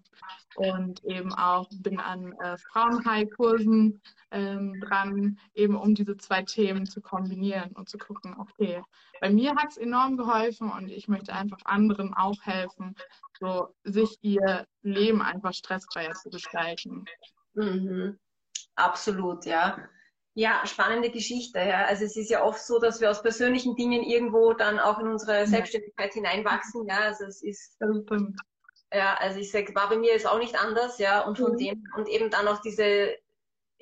und 0.55 1.03
eben 1.03 1.33
auch 1.33 1.67
bin 1.79 1.99
an 1.99 2.33
äh, 2.39 2.57
Frauenhigh-Kursen 2.57 4.01
ähm, 4.31 4.79
dran, 4.81 5.37
eben 5.53 5.75
um 5.75 5.95
diese 5.95 6.17
zwei 6.17 6.41
Themen 6.41 6.85
zu 6.85 7.01
kombinieren 7.01 7.71
und 7.73 7.89
zu 7.89 7.97
gucken, 7.97 8.35
okay, 8.39 8.81
bei 9.21 9.29
mir 9.29 9.55
hat 9.55 9.69
es 9.69 9.77
enorm 9.77 10.17
geholfen 10.17 10.71
und 10.71 10.89
ich 10.89 11.07
möchte 11.07 11.33
einfach 11.33 11.59
anderen 11.65 12.13
auch 12.13 12.41
helfen, 12.41 12.95
so 13.39 13.73
sich 13.83 14.17
ihr 14.21 14.65
Leben 14.81 15.21
einfach 15.21 15.53
stressfreier 15.53 16.13
zu 16.13 16.29
gestalten. 16.29 17.05
Mhm. 17.53 18.19
Absolut, 18.75 19.45
ja. 19.45 19.77
Ja, 20.35 20.65
spannende 20.65 21.11
Geschichte. 21.11 21.59
Ja. 21.59 21.85
Also 21.85 22.05
es 22.05 22.15
ist 22.15 22.29
ja 22.29 22.43
oft 22.43 22.59
so, 22.59 22.79
dass 22.79 22.99
wir 22.99 23.11
aus 23.11 23.21
persönlichen 23.21 23.75
Dingen 23.75 24.01
irgendwo 24.01 24.53
dann 24.53 24.79
auch 24.79 24.99
in 24.99 25.07
unsere 25.07 25.45
Selbstständigkeit 25.45 26.13
hineinwachsen. 26.13 26.87
Ja, 26.87 26.99
also 27.01 27.25
es 27.25 27.43
ist 27.43 27.77
ja, 28.91 29.15
also 29.15 29.39
ich 29.39 29.51
sag, 29.51 29.73
war 29.75 29.89
bei 29.89 29.97
mir 29.97 30.13
jetzt 30.13 30.27
auch 30.27 30.37
nicht 30.37 30.55
anders, 30.55 30.99
ja, 30.99 31.21
und 31.21 31.37
von 31.37 31.53
mhm. 31.53 31.57
dem 31.57 31.83
und 31.97 32.07
eben 32.07 32.29
dann 32.29 32.47
auch 32.47 32.61
diese 32.61 33.15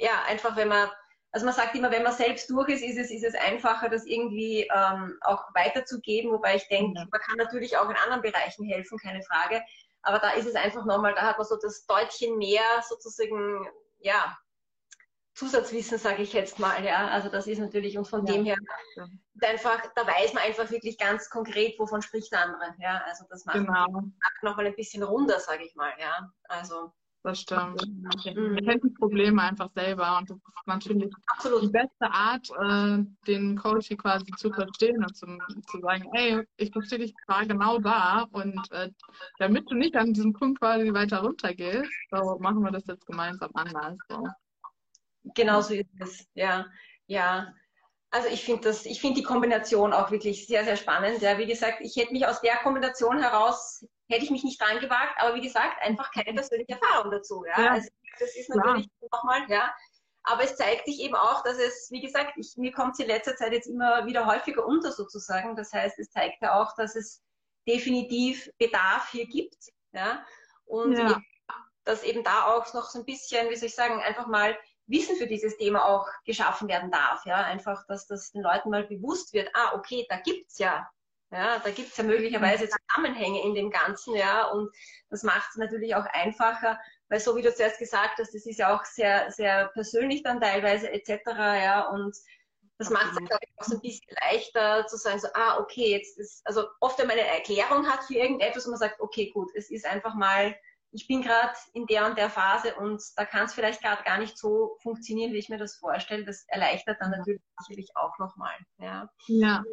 ja, 0.02 0.24
einfach 0.28 0.56
wenn 0.56 0.68
man, 0.68 0.90
also 1.32 1.46
man 1.46 1.56
sagt 1.56 1.76
immer, 1.76 1.92
wenn 1.92 2.04
man 2.04 2.12
selbst 2.12 2.50
durch 2.50 2.70
ist, 2.70 2.84
ist 2.84 2.98
es, 2.98 3.12
ist 3.12 3.24
es 3.24 3.36
einfacher, 3.36 3.88
das 3.88 4.06
irgendwie 4.06 4.68
ähm, 4.76 5.18
auch 5.22 5.44
weiterzugeben, 5.54 6.32
wobei 6.32 6.56
ich 6.56 6.68
denke, 6.68 7.00
ja. 7.00 7.08
man 7.10 7.22
kann 7.22 7.38
natürlich 7.38 7.78
auch 7.78 7.90
in 7.90 7.96
anderen 7.96 8.22
Bereichen 8.22 8.66
helfen, 8.66 8.98
keine 8.98 9.22
Frage. 9.24 9.62
Aber 10.02 10.20
da 10.20 10.32
ist 10.32 10.48
es 10.48 10.56
einfach 10.56 10.86
nochmal, 10.86 11.14
da 11.14 11.22
hat 11.22 11.38
man 11.38 11.48
so 11.48 11.56
das 11.62 11.86
Deutchen 11.86 12.38
mehr 12.38 12.64
sozusagen, 12.90 13.68
ja, 14.00 14.38
Zusatzwissen, 15.42 15.98
sage 15.98 16.22
ich 16.22 16.34
jetzt 16.34 16.60
mal, 16.60 16.86
ja. 16.86 17.08
Also 17.08 17.28
das 17.28 17.48
ist 17.48 17.58
natürlich, 17.58 17.98
und 17.98 18.08
von 18.08 18.28
ja. 18.28 18.34
dem 18.34 18.46
her, 18.46 18.58
einfach, 19.42 19.82
da 19.96 20.06
weiß 20.06 20.36
man 20.36 20.44
einfach 20.44 20.70
wirklich 20.70 21.00
ganz 21.00 21.32
konkret, 21.32 21.80
wovon 21.80 22.04
spricht 22.04 22.32
der 22.32 22.44
andere, 22.46 22.76
ja. 22.80 23.02
Also 23.08 23.26
das 23.28 23.44
macht 23.46 23.58
genau. 23.58 23.88
nochmal 24.44 24.68
ein 24.68 24.76
bisschen 24.76 25.02
runder, 25.02 25.40
sage 25.40 25.64
ich 25.66 25.74
mal, 25.74 25.92
ja. 26.00 26.32
Also 26.48 26.94
das 27.24 27.40
stimmt. 27.40 27.82
Mhm. 27.88 28.54
Man 28.54 28.66
kennt 28.66 28.84
die 28.84 28.90
Probleme 28.90 29.42
einfach 29.42 29.72
selber 29.74 30.20
und 30.20 30.30
das 30.30 30.38
ist 30.38 30.68
natürlich 30.68 31.12
Absolut. 31.26 31.64
die 31.64 31.70
beste 31.70 32.12
Art, 32.12 32.48
äh, 32.62 33.04
den 33.26 33.58
Coach 33.58 33.90
quasi 33.98 34.32
zu 34.38 34.54
verstehen 34.54 35.04
und 35.04 35.16
zum, 35.16 35.40
zu 35.72 35.80
sagen, 35.80 36.08
hey, 36.14 36.44
ich 36.58 36.72
verstehe 36.72 37.00
dich 37.00 37.16
gerade 37.26 37.48
genau 37.48 37.80
da 37.80 38.28
und 38.32 38.60
äh, 38.72 38.92
damit 39.40 39.70
du 39.72 39.76
nicht 39.76 39.96
an 39.96 40.14
diesem 40.14 40.34
Punkt 40.34 40.60
quasi 40.60 40.94
weiter 40.94 41.22
runtergehst, 41.22 41.92
so 42.12 42.38
machen 42.40 42.62
wir 42.62 42.72
das 42.72 42.86
jetzt 42.86 43.08
gemeinsam 43.08 43.50
anders. 43.56 43.98
So. 44.08 44.24
Genau 45.24 45.62
so 45.62 45.74
ist 45.74 45.86
es, 46.00 46.28
ja. 46.34 46.66
Ja, 47.08 47.54
also 48.12 48.28
ich 48.28 48.44
finde 48.44 48.62
das, 48.64 48.86
ich 48.86 49.00
finde 49.00 49.22
die 49.22 49.26
Kombination 49.26 49.94
auch 49.94 50.12
wirklich 50.12 50.46
sehr, 50.46 50.66
sehr 50.66 50.76
spannend. 50.76 51.22
Ja, 51.22 51.38
wie 51.38 51.46
gesagt, 51.46 51.78
ich 51.80 51.96
hätte 51.96 52.12
mich 52.12 52.28
aus 52.28 52.42
der 52.42 52.58
Kombination 52.58 53.20
heraus, 53.20 53.86
hätte 54.10 54.26
ich 54.26 54.32
mich 54.32 54.44
nicht 54.44 54.62
dran 54.62 54.80
gewagt, 54.80 55.16
aber 55.18 55.36
wie 55.36 55.42
gesagt, 55.42 55.82
einfach 55.82 56.12
keine 56.12 56.34
persönliche 56.34 56.74
Erfahrung 56.74 57.12
dazu. 57.12 57.46
Ja, 57.46 57.62
ja. 57.62 57.72
Also 57.72 57.90
das 58.20 58.36
ist 58.36 58.50
natürlich 58.50 58.86
ja. 58.86 59.08
nochmal, 59.12 59.50
ja. 59.50 59.74
Aber 60.24 60.44
es 60.44 60.56
zeigt 60.56 60.86
sich 60.86 61.00
eben 61.00 61.16
auch, 61.16 61.42
dass 61.44 61.58
es, 61.58 61.90
wie 61.90 62.02
gesagt, 62.02 62.34
ich, 62.36 62.56
mir 62.58 62.72
kommt 62.72 62.94
es 62.94 63.00
in 63.00 63.08
letzter 63.08 63.36
Zeit 63.36 63.54
jetzt 63.54 63.68
immer 63.68 64.06
wieder 64.06 64.26
häufiger 64.26 64.66
unter 64.66 64.92
sozusagen. 64.92 65.56
Das 65.56 65.74
heißt, 65.74 65.98
es 65.98 66.12
zeigt 66.12 66.42
ja 66.42 66.62
auch, 66.62 66.76
dass 66.76 66.96
es 66.96 67.24
definitiv 67.68 68.52
Bedarf 68.60 69.10
hier 69.12 69.26
gibt. 69.26 69.58
Ja. 69.94 70.24
Und 70.66 70.98
ja. 70.98 71.12
Eben, 71.12 71.26
dass 71.84 72.04
eben 72.04 72.24
da 72.24 72.46
auch 72.46 72.74
noch 72.74 72.90
so 72.90 73.00
ein 73.00 73.06
bisschen, 73.06 73.50
wie 73.50 73.56
soll 73.56 73.68
ich 73.68 73.76
sagen, 73.76 74.00
einfach 74.02 74.28
mal 74.28 74.56
Wissen 74.92 75.16
für 75.16 75.28
dieses 75.28 75.58
Thema 75.58 75.86
auch 75.86 76.08
geschaffen 76.26 76.68
werden 76.68 76.92
darf. 76.92 77.26
Ja, 77.26 77.44
einfach, 77.44 77.86
dass 77.88 78.08
das 78.08 78.32
den 78.32 78.42
Leuten 78.42 78.70
mal 78.70 78.84
bewusst 78.84 79.34
wird, 79.34 79.50
ah, 79.54 79.74
okay, 79.76 80.06
da 80.10 80.18
gibt's 80.18 80.60
ja, 80.60 80.90
ja, 81.32 81.60
da 81.60 81.72
gibt's 81.72 81.98
ja 81.98 82.04
möglicherweise 82.04 82.70
Zusammenhänge 82.70 83.42
in 83.44 83.56
dem 83.56 83.70
Ganzen, 83.70 84.16
ja, 84.16 84.48
und 84.50 84.70
das 85.10 85.24
macht 85.24 85.50
es 85.50 85.56
natürlich 85.56 85.96
auch 85.96 86.06
einfacher, 86.06 86.78
weil 87.08 87.20
so 87.20 87.36
wie 87.36 87.42
du 87.42 87.54
zuerst 87.54 87.80
gesagt 87.80 88.20
hast, 88.20 88.34
das 88.36 88.46
ist 88.46 88.60
ja 88.60 88.76
auch 88.76 88.84
sehr, 88.84 89.32
sehr 89.32 89.70
persönlich 89.70 90.24
dann 90.24 90.42
teilweise 90.42 90.92
etc., 90.92 91.22
ja, 91.28 91.88
und 91.88 92.16
das 92.78 92.90
macht 92.90 93.12
es, 93.12 93.18
glaube 93.18 93.46
ich, 93.46 93.54
auch 93.58 93.64
so 93.64 93.76
ein 93.76 93.82
bisschen 93.82 94.16
leichter 94.22 94.88
zu 94.88 94.98
sagen, 94.98 95.20
so, 95.20 95.28
ah, 95.36 95.60
okay, 95.60 95.92
jetzt 95.92 96.18
ist, 96.18 96.42
also 96.46 96.66
oft 96.80 96.98
wenn 97.00 97.08
man 97.08 97.18
eine 97.18 97.28
Erklärung 97.28 97.88
hat 97.88 98.04
für 98.04 98.16
irgendetwas 98.16 98.66
und 98.66 98.72
man 98.72 98.80
sagt, 98.80 99.00
okay, 99.00 99.30
gut, 99.30 99.52
es 99.54 99.70
ist 99.70 99.86
einfach 99.86 100.16
mal 100.16 100.56
ich 100.92 101.08
bin 101.08 101.22
gerade 101.22 101.54
in 101.74 101.86
der 101.86 102.06
und 102.06 102.18
der 102.18 102.30
Phase 102.30 102.76
und 102.76 103.02
da 103.16 103.26
kann 103.26 103.46
es 103.46 103.54
vielleicht 103.54 103.82
gerade 103.82 104.04
gar 104.04 104.18
nicht 104.18 104.38
so 104.38 104.78
funktionieren, 104.82 105.34
wie 105.34 105.38
ich 105.38 105.50
mir 105.50 105.58
das 105.58 105.76
vorstelle. 105.76 106.26
Das 106.26 106.46
erleichtert 106.48 106.98
dann 107.00 107.12
natürlich 107.12 107.42
sicherlich 107.60 107.90
auch 107.96 108.18
nochmal. 108.20 108.56
Ja. 108.78 109.10
ja. 109.28 109.64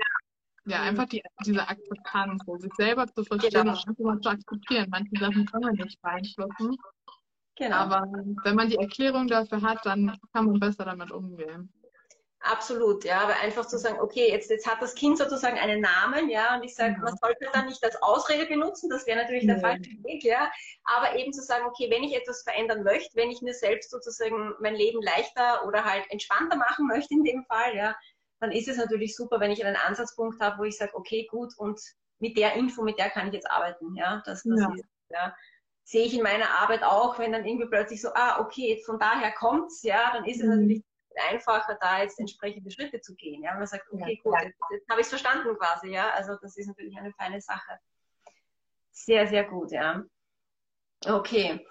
Ja, 0.67 0.83
einfach 0.83 1.07
die, 1.07 1.23
diese 1.47 1.67
Akzeptanz, 1.67 2.43
so 2.45 2.57
sich 2.57 2.73
selber 2.75 3.07
zu 3.07 3.25
verstehen 3.25 3.51
genau. 3.53 3.73
und 3.73 3.89
einfach 3.89 4.05
mal 4.05 4.21
zu 4.21 4.29
akzeptieren. 4.29 4.87
Manche 4.91 5.19
Sachen 5.19 5.47
kann 5.47 5.63
man 5.63 5.75
nicht 5.75 6.01
beeinflussen. 6.03 6.77
Genau. 7.57 7.77
Aber 7.77 8.03
wenn 8.45 8.55
man 8.55 8.69
die 8.69 8.77
Erklärung 8.77 9.29
dafür 9.29 9.63
hat, 9.63 9.85
dann 9.87 10.17
kann 10.35 10.45
man 10.45 10.61
besser 10.61 10.85
damit 10.85 11.11
umgehen. 11.11 11.73
Absolut, 12.41 13.05
ja, 13.05 13.21
aber 13.21 13.37
einfach 13.41 13.67
zu 13.67 13.79
sagen, 13.79 13.99
okay, 14.01 14.31
jetzt, 14.31 14.49
jetzt 14.49 14.67
hat 14.67 14.81
das 14.81 14.95
Kind 14.95 15.19
sozusagen 15.19 15.59
einen 15.59 15.81
Namen, 15.81 16.31
ja, 16.31 16.55
und 16.57 16.63
ich 16.63 16.75
sage, 16.75 16.93
ja. 16.93 16.99
man 16.99 17.17
sollte 17.17 17.49
dann 17.53 17.67
nicht 17.67 17.83
als 17.83 18.01
Ausrede 18.01 18.47
benutzen, 18.47 18.89
das 18.89 19.07
wäre 19.07 19.19
natürlich 19.19 19.43
ja. 19.43 19.55
der 19.55 19.61
falsche 19.61 19.91
Weg, 20.05 20.23
ja, 20.23 20.51
aber 20.85 21.17
eben 21.17 21.33
zu 21.33 21.43
sagen, 21.43 21.67
okay, 21.67 21.91
wenn 21.91 22.05
ich 22.05 22.15
etwas 22.15 22.43
verändern 22.45 22.85
möchte, 22.85 23.17
wenn 23.17 23.31
ich 23.31 23.43
mir 23.43 23.55
selbst 23.55 23.91
sozusagen 23.91 24.55
mein 24.61 24.77
Leben 24.77 25.03
leichter 25.03 25.67
oder 25.67 25.85
halt 25.85 26.05
entspannter 26.11 26.57
machen 26.57 26.87
möchte 26.87 27.13
in 27.13 27.25
dem 27.25 27.45
Fall, 27.47 27.75
ja, 27.75 27.97
dann 28.41 28.53
ist 28.53 28.69
es 28.69 28.77
natürlich 28.77 29.17
super, 29.17 29.41
wenn 29.41 29.51
ich 29.51 29.65
einen 29.65 29.77
Ansatzpunkt 29.77 30.41
habe, 30.41 30.59
wo 30.59 30.65
ich 30.65 30.77
sage, 30.77 30.95
okay, 30.95 31.27
gut, 31.29 31.53
und 31.59 31.81
mit 32.21 32.39
der 32.39 32.55
Info, 32.55 32.83
mit 32.83 33.01
der 33.01 33.11
kann 33.11 33.27
ich 33.27 33.35
jetzt 33.35 33.51
arbeiten, 33.51 33.97
ja, 33.97 34.23
das, 34.25 34.45
das 34.45 34.61
ja. 34.61 34.75
Ist, 34.75 34.85
ja 35.11 35.35
sehe 35.89 36.05
ich 36.05 36.15
in 36.15 36.23
meiner 36.23 36.51
Arbeit 36.61 36.83
auch, 36.83 37.19
wenn 37.19 37.33
dann 37.33 37.47
irgendwie 37.47 37.67
plötzlich 37.67 38.03
so, 38.03 38.11
ah, 38.13 38.41
okay, 38.41 38.83
von 38.85 38.99
daher 38.99 39.33
kommt's, 39.33 39.83
ja, 39.83 40.13
dann 40.13 40.27
ist 40.27 40.37
es 40.37 40.43
mhm. 40.43 40.51
natürlich 40.51 40.85
einfacher, 41.19 41.77
da 41.81 42.03
jetzt 42.03 42.19
entsprechende 42.19 42.71
Schritte 42.71 43.01
zu 43.01 43.15
gehen. 43.15 43.43
Ja, 43.43 43.55
man 43.55 43.67
sagt, 43.67 43.87
okay, 43.93 44.21
gut, 44.23 44.35
jetzt, 44.43 44.59
jetzt 44.71 44.89
habe 44.89 45.01
ich 45.01 45.07
es 45.07 45.11
verstanden 45.11 45.57
quasi, 45.57 45.89
ja. 45.89 46.11
Also 46.11 46.37
das 46.41 46.57
ist 46.57 46.67
natürlich 46.67 46.97
eine 46.97 47.13
feine 47.13 47.41
Sache. 47.41 47.79
Sehr, 48.91 49.27
sehr 49.27 49.45
gut, 49.45 49.71
ja. 49.71 50.03
Okay. 51.07 51.67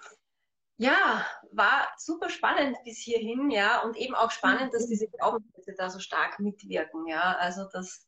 Ja, 0.78 1.26
war 1.52 1.88
super 1.98 2.30
spannend 2.30 2.78
bis 2.84 2.98
hierhin, 2.98 3.50
ja, 3.50 3.82
und 3.82 3.96
eben 3.96 4.14
auch 4.14 4.30
spannend, 4.30 4.72
dass 4.72 4.86
mhm. 4.86 4.90
diese 4.90 5.08
Glaubenssätze 5.08 5.74
da 5.76 5.90
so 5.90 5.98
stark 5.98 6.38
mitwirken, 6.38 7.06
ja. 7.06 7.36
Also 7.38 7.68
das 7.72 8.07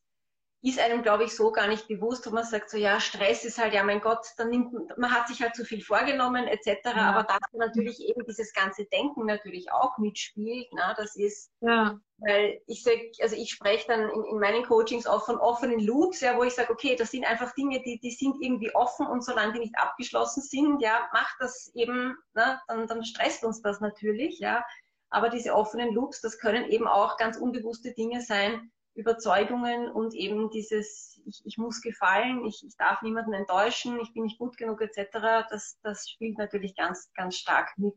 ist 0.62 0.78
einem, 0.78 1.02
glaube 1.02 1.24
ich, 1.24 1.34
so 1.34 1.52
gar 1.52 1.68
nicht 1.68 1.88
bewusst, 1.88 2.26
wo 2.26 2.34
man 2.34 2.44
sagt, 2.44 2.68
so 2.68 2.76
ja, 2.76 3.00
Stress 3.00 3.46
ist 3.46 3.56
halt, 3.56 3.72
ja, 3.72 3.82
mein 3.82 4.02
Gott, 4.02 4.26
dann 4.36 4.50
nimmt, 4.50 4.72
man 4.98 5.10
hat 5.10 5.26
sich 5.26 5.40
halt 5.40 5.54
zu 5.54 5.64
viel 5.64 5.82
vorgenommen, 5.82 6.46
etc. 6.46 6.80
Ja. 6.84 7.10
Aber 7.12 7.22
da 7.22 7.38
natürlich 7.52 8.00
eben 8.06 8.26
dieses 8.26 8.52
ganze 8.52 8.84
Denken 8.84 9.24
natürlich 9.24 9.72
auch 9.72 9.96
mitspielt, 9.96 10.68
na, 10.72 10.92
das 10.92 11.16
ist, 11.16 11.50
ja. 11.62 11.98
weil 12.18 12.60
ich 12.66 12.82
sage, 12.82 13.10
also 13.22 13.36
ich 13.36 13.50
spreche 13.50 13.86
dann 13.88 14.10
in, 14.10 14.24
in, 14.24 14.38
meinen 14.38 14.62
Coachings 14.64 15.06
auch 15.06 15.24
von 15.24 15.38
offenen 15.38 15.80
Loops, 15.80 16.20
ja, 16.20 16.36
wo 16.36 16.42
ich 16.42 16.54
sage, 16.54 16.70
okay, 16.70 16.94
das 16.94 17.10
sind 17.10 17.24
einfach 17.24 17.54
Dinge, 17.54 17.80
die, 17.82 17.98
die 17.98 18.10
sind 18.10 18.36
irgendwie 18.42 18.74
offen 18.74 19.06
und 19.06 19.24
solange 19.24 19.54
die 19.54 19.60
nicht 19.60 19.78
abgeschlossen 19.78 20.42
sind, 20.42 20.82
ja, 20.82 21.08
macht 21.14 21.36
das 21.38 21.70
eben, 21.74 22.14
na, 22.34 22.60
dann, 22.68 22.86
dann 22.86 23.02
stresst 23.02 23.44
uns 23.44 23.62
das 23.62 23.80
natürlich, 23.80 24.40
ja. 24.40 24.62
Aber 25.08 25.30
diese 25.30 25.54
offenen 25.54 25.94
Loops, 25.94 26.20
das 26.20 26.38
können 26.38 26.68
eben 26.68 26.86
auch 26.86 27.16
ganz 27.16 27.38
unbewusste 27.38 27.94
Dinge 27.94 28.20
sein, 28.20 28.70
Überzeugungen 28.94 29.90
und 29.90 30.14
eben 30.14 30.50
dieses, 30.50 31.20
ich, 31.24 31.42
ich 31.44 31.58
muss 31.58 31.80
gefallen, 31.80 32.44
ich, 32.44 32.64
ich 32.66 32.76
darf 32.76 33.02
niemanden 33.02 33.32
enttäuschen, 33.32 33.98
ich 34.00 34.12
bin 34.12 34.24
nicht 34.24 34.38
gut 34.38 34.56
genug 34.56 34.80
etc., 34.80 35.46
das, 35.48 35.78
das 35.82 36.08
spielt 36.08 36.38
natürlich 36.38 36.74
ganz, 36.74 37.10
ganz 37.14 37.36
stark 37.36 37.70
mit, 37.76 37.94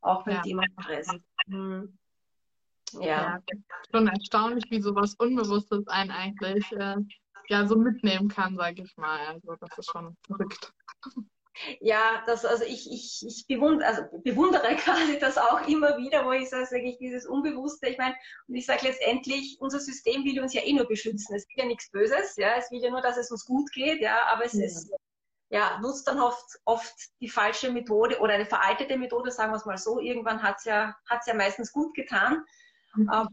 auch 0.00 0.24
beim 0.24 0.36
ja. 0.36 0.42
Thema 0.42 0.62
Stress. 0.80 1.08
Mhm. 1.46 1.98
Ja. 2.92 3.00
ja. 3.00 3.40
Schon 3.92 4.08
erstaunlich, 4.08 4.64
wie 4.70 4.80
sowas 4.80 5.14
Unbewusstes 5.14 5.86
einen 5.88 6.10
eigentlich 6.10 6.70
äh, 6.72 6.96
ja 7.48 7.66
so 7.66 7.76
mitnehmen 7.76 8.28
kann, 8.28 8.56
sage 8.56 8.82
ich 8.82 8.96
mal. 8.96 9.18
Also 9.26 9.54
das 9.60 9.78
ist 9.78 9.90
schon 9.90 10.16
verrückt. 10.26 10.72
Ja, 11.80 12.22
das, 12.26 12.44
also 12.44 12.64
ich, 12.64 12.90
ich, 12.90 13.24
ich 13.26 13.46
bewundere, 13.46 13.88
also 13.88 14.02
bewundere 14.24 14.76
quasi 14.76 15.18
das 15.18 15.38
auch 15.38 15.66
immer 15.66 15.96
wieder, 15.98 16.24
wo 16.24 16.32
ich 16.32 16.48
sage, 16.48 16.66
sage 16.66 16.88
ich, 16.88 16.98
dieses 16.98 17.26
Unbewusste, 17.26 17.88
ich 17.88 17.98
meine, 17.98 18.14
und 18.48 18.54
ich 18.54 18.66
sage 18.66 18.86
letztendlich, 18.86 19.56
unser 19.60 19.80
System 19.80 20.24
will 20.24 20.40
uns 20.40 20.54
ja 20.54 20.62
eh 20.62 20.72
nur 20.72 20.86
beschützen. 20.86 21.34
Es 21.34 21.46
will 21.48 21.56
ja 21.58 21.66
nichts 21.66 21.90
Böses, 21.90 22.36
ja, 22.36 22.54
es 22.56 22.70
will 22.70 22.82
ja 22.82 22.90
nur, 22.90 23.02
dass 23.02 23.16
es 23.16 23.30
uns 23.30 23.44
gut 23.44 23.70
geht, 23.72 24.00
ja, 24.00 24.26
aber 24.26 24.44
es 24.44 24.54
ja. 24.54 24.64
ist, 24.64 24.90
ja, 25.50 25.78
nutzt 25.80 26.06
dann 26.06 26.20
oft, 26.20 26.58
oft 26.64 26.94
die 27.20 27.28
falsche 27.28 27.70
Methode 27.70 28.20
oder 28.20 28.34
eine 28.34 28.46
veraltete 28.46 28.96
Methode, 28.96 29.30
sagen 29.32 29.52
wir 29.52 29.56
es 29.56 29.66
mal 29.66 29.78
so. 29.78 30.00
Irgendwann 30.00 30.42
hat's 30.42 30.64
ja, 30.64 30.96
hat's 31.08 31.26
ja 31.26 31.34
meistens 31.34 31.72
gut 31.72 31.92
getan. 31.94 32.44
Mhm. 32.94 33.08
Aber 33.08 33.30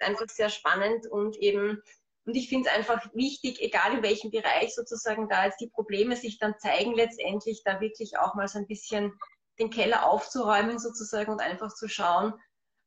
einfach 0.00 0.28
sehr 0.28 0.50
spannend 0.50 1.06
und 1.06 1.36
eben, 1.36 1.82
und 2.24 2.36
ich 2.36 2.48
finde 2.48 2.68
es 2.68 2.76
einfach 2.76 3.04
wichtig, 3.14 3.60
egal 3.60 3.94
in 3.94 4.02
welchem 4.02 4.30
Bereich 4.30 4.74
sozusagen 4.74 5.28
da 5.28 5.46
jetzt 5.46 5.60
die 5.60 5.70
Probleme 5.70 6.16
sich 6.16 6.38
dann 6.38 6.54
zeigen, 6.58 6.94
letztendlich 6.94 7.62
da 7.64 7.80
wirklich 7.80 8.18
auch 8.18 8.34
mal 8.34 8.48
so 8.48 8.58
ein 8.58 8.66
bisschen 8.66 9.12
den 9.58 9.70
Keller 9.70 10.06
aufzuräumen 10.06 10.78
sozusagen 10.78 11.32
und 11.32 11.40
einfach 11.40 11.74
zu 11.74 11.88
schauen, 11.88 12.34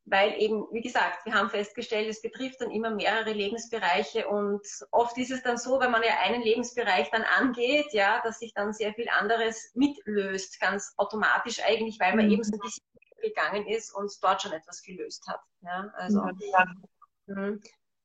weil 0.05 0.39
eben, 0.39 0.67
wie 0.71 0.81
gesagt, 0.81 1.25
wir 1.25 1.33
haben 1.33 1.49
festgestellt, 1.49 2.07
es 2.07 2.21
betrifft 2.21 2.61
dann 2.61 2.71
immer 2.71 2.91
mehrere 2.91 3.33
Lebensbereiche 3.33 4.27
und 4.27 4.61
oft 4.91 5.17
ist 5.17 5.31
es 5.31 5.43
dann 5.43 5.57
so, 5.57 5.79
wenn 5.79 5.91
man 5.91 6.03
ja 6.03 6.19
einen 6.21 6.41
Lebensbereich 6.41 7.09
dann 7.11 7.23
angeht, 7.23 7.91
ja, 7.91 8.21
dass 8.23 8.39
sich 8.39 8.53
dann 8.53 8.71
sehr 8.71 8.93
viel 8.93 9.09
anderes 9.09 9.71
mitlöst, 9.73 10.59
ganz 10.59 10.93
automatisch 10.97 11.61
eigentlich, 11.63 11.99
weil 11.99 12.15
man 12.15 12.27
mhm. 12.27 12.33
eben 12.33 12.43
so 12.43 12.53
ein 12.53 12.59
bisschen 12.59 12.85
gegangen 13.21 13.67
ist 13.67 13.93
und 13.93 14.11
dort 14.21 14.43
schon 14.43 14.53
etwas 14.53 14.83
gelöst 14.83 15.25
hat. 15.27 15.41
Ja, 15.61 15.89
also. 15.95 16.21
Ja. 17.27 17.55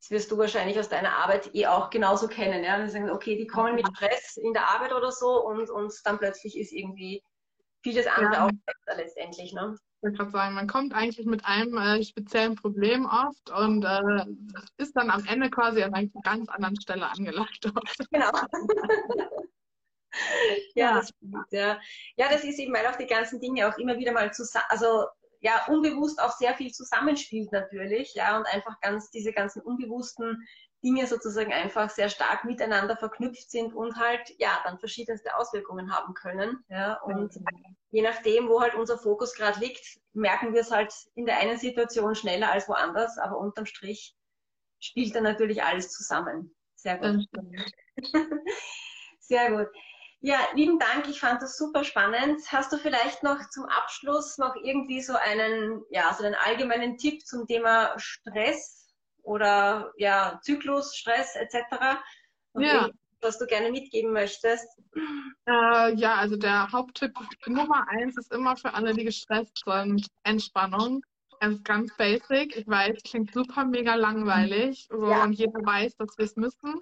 Das 0.01 0.11
wirst 0.11 0.31
du 0.31 0.39
wahrscheinlich 0.39 0.79
aus 0.79 0.89
deiner 0.89 1.13
Arbeit 1.19 1.55
eh 1.55 1.67
auch 1.67 1.91
genauso 1.91 2.27
kennen. 2.27 2.65
Ja? 2.65 2.79
Wir 2.79 2.89
sagen, 2.89 3.11
okay, 3.11 3.37
die 3.37 3.47
kommen 3.47 3.75
mit 3.75 3.87
Stress 3.89 4.39
in 4.39 4.55
der 4.55 4.67
Arbeit 4.67 4.95
oder 4.95 5.13
so 5.13 5.45
und, 5.45 5.69
und 5.69 5.93
dann 6.05 6.19
plötzlich 6.19 6.59
ist 6.59 6.73
irgendwie 6.73 7.23
vieles 7.83 8.07
andere 8.07 8.33
ja. 8.35 8.47
auch 8.47 8.51
besser 8.65 8.97
letztendlich. 8.97 9.53
Ne? 9.53 9.77
Ich 9.77 10.03
wollte 10.03 10.17
gerade 10.17 10.31
sagen, 10.31 10.55
man 10.55 10.67
kommt 10.67 10.95
eigentlich 10.95 11.27
mit 11.27 11.45
einem 11.45 11.77
äh, 11.77 12.03
speziellen 12.03 12.55
Problem 12.55 13.05
oft 13.05 13.51
und 13.51 13.85
äh, 13.85 14.25
ist 14.79 14.97
dann 14.97 15.11
am 15.11 15.23
Ende 15.27 15.51
quasi 15.51 15.83
an 15.83 15.93
einer 15.93 16.09
ganz 16.23 16.49
anderen 16.49 16.81
Stelle 16.81 17.07
angelangt. 17.07 17.61
Genau. 18.11 18.31
ja, 20.75 20.95
das, 20.95 21.13
ja. 21.51 21.79
ja, 22.17 22.29
das 22.31 22.43
ist 22.45 22.59
eben, 22.59 22.73
weil 22.73 22.87
auch 22.87 22.97
die 22.97 23.07
ganzen 23.07 23.39
Dinge 23.41 23.69
auch 23.69 23.77
immer 23.77 23.99
wieder 23.99 24.13
mal 24.13 24.33
zusammen, 24.33 24.65
also 24.71 25.05
ja 25.41 25.67
unbewusst 25.69 26.21
auch 26.23 26.33
sehr 26.33 26.55
viel 26.55 26.71
zusammenspielt 26.71 27.51
natürlich, 27.53 28.15
ja, 28.15 28.37
und 28.37 28.47
einfach 28.47 28.81
ganz 28.81 29.11
diese 29.11 29.33
ganzen 29.33 29.63
unbewussten 29.63 30.47
Dinge 30.83 31.07
sozusagen 31.07 31.53
einfach 31.53 31.91
sehr 31.91 32.09
stark 32.09 32.45
miteinander 32.45 32.97
verknüpft 32.97 33.51
sind 33.51 33.75
und 33.75 33.97
halt 33.97 34.33
ja 34.39 34.61
dann 34.65 34.79
verschiedenste 34.79 35.35
Auswirkungen 35.37 35.95
haben 35.95 36.15
können. 36.15 36.65
Ja, 36.69 37.01
und 37.03 37.37
mhm. 37.37 37.77
je 37.91 38.03
nachdem, 38.03 38.49
wo 38.49 38.61
halt 38.61 38.75
unser 38.75 38.99
Fokus 38.99 39.35
gerade 39.35 39.61
liegt, 39.61 40.01
merken 40.13 40.55
wir 40.55 40.63
es 40.63 40.71
halt 40.71 40.93
in 41.15 41.27
der 41.27 41.39
einen 41.39 41.59
Situation 41.59 42.15
schneller 42.15 42.51
als 42.51 42.69
woanders, 42.69 43.19
aber 43.19 43.39
unterm 43.39 43.67
Strich 43.67 44.15
spielt 44.79 45.15
dann 45.15 45.25
natürlich 45.25 45.63
alles 45.63 45.91
zusammen. 45.91 46.55
Sehr 46.75 46.99
gut. 46.99 47.27
Sehr 49.21 49.51
gut. 49.51 49.69
Ja, 50.23 50.39
lieben 50.55 50.79
Dank. 50.79 51.09
Ich 51.09 51.21
fand 51.21 51.41
das 51.41 51.57
super 51.57 51.83
spannend. 51.83 52.43
Hast 52.53 52.73
du 52.73 52.77
vielleicht 52.77 53.23
noch 53.23 53.39
zum 53.49 53.65
Abschluss 53.65 54.37
noch 54.37 54.55
irgendwie 54.55 55.01
so 55.01 55.15
einen, 55.15 55.83
ja, 55.91 56.13
so 56.13 56.25
einen 56.25 56.35
allgemeinen 56.35 56.99
Tipp 56.99 57.27
zum 57.27 57.47
Thema 57.47 57.95
Stress 57.99 58.87
oder 59.23 59.93
ja, 59.97 60.39
Zyklus, 60.43 60.95
Stress 60.95 61.37
etc.? 61.37 61.99
Ja. 62.59 62.91
Was 63.23 63.39
du 63.39 63.47
gerne 63.47 63.71
mitgeben 63.71 64.13
möchtest? 64.13 64.67
Äh, 65.47 65.95
ja, 65.95 66.17
also 66.17 66.37
der 66.37 66.71
Haupttipp 66.71 67.13
Nummer 67.47 67.87
eins 67.89 68.17
ist 68.17 68.33
immer 68.33 68.57
für 68.57 68.73
alle, 68.75 68.95
die 68.95 69.05
gestresst 69.05 69.63
sind, 69.65 70.07
Entspannung. 70.23 71.03
Es 71.41 71.53
ist 71.53 71.65
ganz 71.65 71.95
basic. 71.97 72.57
Ich 72.57 72.67
weiß, 72.67 73.03
klingt 73.05 73.33
super 73.33 73.65
mega 73.65 73.95
langweilig 73.95 74.87
so, 74.91 75.11
ja. 75.11 75.25
und 75.25 75.33
jeder 75.33 75.61
weiß, 75.65 75.97
dass 75.97 76.17
wir 76.19 76.27
es 76.27 76.37
müssen. 76.37 76.81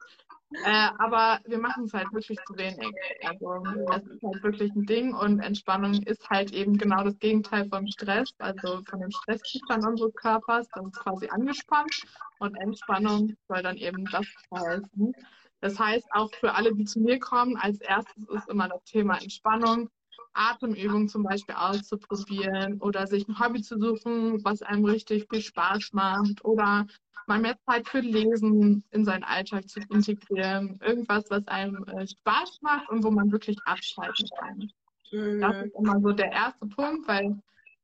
Äh, 0.51 0.89
aber 0.99 1.41
wir 1.45 1.59
machen 1.59 1.85
es 1.85 1.93
halt 1.93 2.11
wirklich 2.13 2.39
zu 2.47 2.57
wenig. 2.57 2.95
Also 3.23 3.63
das 3.87 4.03
ist 4.07 4.23
halt 4.23 4.43
wirklich 4.43 4.75
ein 4.75 4.87
Ding 4.87 5.15
und 5.15 5.41
Entspannung 5.41 5.95
ist 6.05 6.29
halt 6.31 6.53
eben 6.53 6.79
genau 6.79 7.05
das 7.05 7.19
Gegenteil 7.19 7.69
vom 7.69 7.87
Stress, 7.87 8.31
also 8.39 8.81
von 8.89 9.01
dem 9.01 9.11
Stresszustand 9.11 9.85
unseres 9.87 10.15
Körpers. 10.15 10.67
Das 10.75 10.87
ist 10.87 11.01
quasi 11.01 11.29
angespannt 11.29 12.03
und 12.39 12.55
Entspannung 12.57 13.37
soll 13.47 13.63
dann 13.63 13.77
eben 13.77 14.05
das 14.07 14.27
helfen. 14.51 15.13
Das 15.61 15.79
heißt, 15.79 16.07
auch 16.13 16.33
für 16.35 16.55
alle, 16.55 16.75
die 16.75 16.85
zu 16.85 17.01
mir 17.01 17.19
kommen, 17.19 17.57
als 17.57 17.81
erstes 17.81 18.29
ist 18.29 18.49
immer 18.49 18.69
das 18.69 18.83
Thema 18.85 19.21
Entspannung. 19.21 19.91
Atemübungen 20.35 21.09
zum 21.09 21.23
Beispiel 21.23 21.55
auszuprobieren 21.55 22.81
oder 22.81 23.07
sich 23.07 23.27
ein 23.29 23.39
Hobby 23.39 23.63
zu 23.63 23.79
suchen, 23.79 24.45
was 24.45 24.63
einem 24.63 24.85
richtig 24.85 25.27
viel 25.31 25.41
Spaß 25.41 25.93
macht 25.93 26.45
oder 26.45 26.87
mal 27.27 27.39
mehr 27.39 27.57
Zeit 27.67 27.89
für 27.89 28.01
Lesen 28.01 28.83
in 28.91 29.05
seinen 29.05 29.25
Alltag 29.25 29.69
zu 29.69 29.81
integrieren. 29.91 30.79
Irgendwas, 30.83 31.25
was 31.29 31.47
einem 31.47 31.85
äh, 31.85 32.07
Spaß 32.07 32.59
macht 32.63 32.89
und 32.89 33.05
wo 33.05 33.11
man 33.11 33.31
wirklich 33.31 33.59
abschalten 33.67 34.29
kann. 34.39 34.71
Mhm. 35.13 35.41
Das 35.41 35.65
ist 35.65 35.75
immer 35.75 36.01
so 36.01 36.13
der 36.13 36.33
erste 36.33 36.67
Punkt, 36.67 37.07
weil 37.07 37.39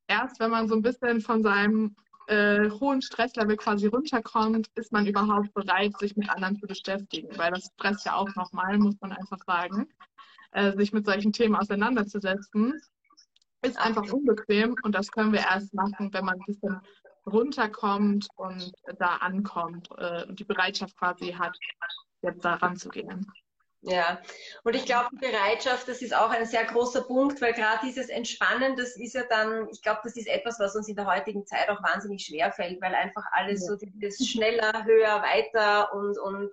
erst 0.06 0.40
wenn 0.40 0.50
man 0.50 0.68
so 0.68 0.74
ein 0.74 0.82
bisschen 0.82 1.20
von 1.20 1.42
seinem 1.42 1.94
äh, 2.26 2.70
hohen 2.70 3.02
Stresslevel 3.02 3.56
quasi 3.56 3.86
runterkommt, 3.86 4.68
ist 4.74 4.92
man 4.92 5.06
überhaupt 5.06 5.52
bereit, 5.52 5.96
sich 5.98 6.16
mit 6.16 6.28
anderen 6.30 6.56
zu 6.56 6.66
beschäftigen, 6.66 7.28
weil 7.36 7.52
das 7.52 7.70
stresst 7.74 8.06
ja 8.06 8.14
auch 8.14 8.34
nochmal, 8.34 8.78
muss 8.78 8.96
man 9.00 9.12
einfach 9.12 9.38
sagen, 9.46 9.88
äh, 10.54 10.72
sich 10.76 10.92
mit 10.92 11.04
solchen 11.04 11.32
Themen 11.32 11.56
auseinanderzusetzen. 11.56 12.80
ist 13.62 13.78
einfach 13.78 14.10
unbequem 14.12 14.76
und 14.82 14.94
das 14.94 15.10
können 15.10 15.32
wir 15.32 15.40
erst 15.40 15.74
machen, 15.74 16.12
wenn 16.12 16.24
man 16.24 16.36
ein 16.36 16.46
bisschen 16.46 16.80
runterkommt 17.26 18.26
und 18.36 18.72
da 18.98 19.16
ankommt 19.16 19.88
äh, 19.96 20.24
und 20.26 20.38
die 20.38 20.44
Bereitschaft 20.44 20.96
quasi 20.96 21.32
hat, 21.32 21.56
jetzt 22.22 22.44
da 22.44 22.54
ranzugehen. 22.54 23.30
Ja, 23.86 24.18
und 24.62 24.74
ich 24.74 24.86
glaube, 24.86 25.10
die 25.12 25.26
Bereitschaft, 25.26 25.88
das 25.88 26.00
ist 26.00 26.14
auch 26.14 26.30
ein 26.30 26.46
sehr 26.46 26.64
großer 26.64 27.02
Punkt, 27.02 27.42
weil 27.42 27.52
gerade 27.52 27.84
dieses 27.84 28.08
Entspannen, 28.08 28.76
das 28.76 28.96
ist 28.96 29.14
ja 29.14 29.24
dann, 29.28 29.68
ich 29.70 29.82
glaube, 29.82 30.00
das 30.04 30.16
ist 30.16 30.26
etwas, 30.26 30.58
was 30.58 30.74
uns 30.74 30.88
in 30.88 30.96
der 30.96 31.06
heutigen 31.06 31.44
Zeit 31.44 31.68
auch 31.68 31.82
wahnsinnig 31.82 32.24
schwer 32.24 32.50
fällt, 32.50 32.80
weil 32.80 32.94
einfach 32.94 33.24
alles 33.32 33.60
ja. 33.60 33.66
so 33.66 33.76
dieses 33.76 34.26
schneller, 34.26 34.84
höher, 34.84 35.22
weiter 35.22 35.92
und, 35.92 36.18
und 36.18 36.50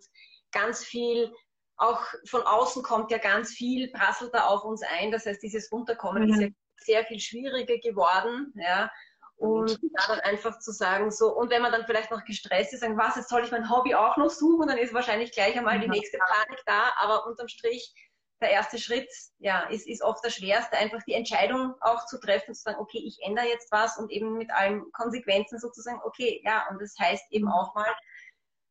ganz 0.51 0.83
viel, 0.83 1.31
auch 1.77 2.03
von 2.25 2.43
außen 2.43 2.83
kommt 2.83 3.11
ja 3.11 3.17
ganz 3.17 3.51
viel, 3.51 3.91
prasselt 3.91 4.33
da 4.33 4.45
auf 4.45 4.63
uns 4.63 4.81
ein. 4.83 5.11
Das 5.11 5.25
heißt, 5.25 5.41
dieses 5.41 5.71
Runterkommen 5.71 6.23
mhm. 6.23 6.33
ist 6.33 6.41
ja 6.41 6.47
sehr 6.77 7.05
viel 7.05 7.19
schwieriger 7.19 7.77
geworden. 7.77 8.53
Ja. 8.55 8.91
Und 9.37 9.79
da 9.93 10.07
dann 10.07 10.19
einfach 10.19 10.59
zu 10.59 10.71
sagen, 10.71 11.09
so, 11.09 11.35
und 11.35 11.49
wenn 11.49 11.63
man 11.63 11.71
dann 11.71 11.85
vielleicht 11.85 12.11
noch 12.11 12.23
gestresst 12.25 12.73
ist, 12.73 12.81
sagen, 12.81 12.97
was, 12.97 13.15
jetzt 13.15 13.29
soll 13.29 13.43
ich 13.43 13.51
mein 13.51 13.71
Hobby 13.71 13.95
auch 13.95 14.15
noch 14.17 14.29
suchen, 14.29 14.67
dann 14.67 14.77
ist 14.77 14.93
wahrscheinlich 14.93 15.31
gleich 15.31 15.57
einmal 15.57 15.79
die 15.79 15.89
nächste 15.89 16.19
Panik 16.19 16.61
da, 16.67 16.93
aber 16.97 17.25
unterm 17.25 17.47
Strich, 17.47 17.91
der 18.39 18.51
erste 18.51 18.77
Schritt, 18.77 19.09
ja, 19.39 19.61
ist, 19.69 19.87
ist 19.87 20.03
oft 20.03 20.23
der 20.23 20.29
schwerste, 20.29 20.77
einfach 20.77 21.01
die 21.07 21.13
Entscheidung 21.13 21.73
auch 21.81 22.05
zu 22.05 22.19
treffen, 22.19 22.53
zu 22.53 22.61
sagen, 22.61 22.79
okay, 22.79 22.99
ich 23.03 23.17
ändere 23.23 23.47
jetzt 23.47 23.71
was 23.71 23.97
und 23.97 24.11
eben 24.11 24.37
mit 24.37 24.51
allen 24.51 24.91
Konsequenzen 24.91 25.59
sozusagen, 25.59 26.01
okay, 26.03 26.41
ja, 26.43 26.67
und 26.69 26.79
das 26.79 26.93
heißt 26.99 27.25
eben 27.31 27.47
auch 27.47 27.73
mal, 27.73 27.91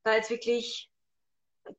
da 0.04 0.14
jetzt 0.14 0.30
wirklich 0.30 0.90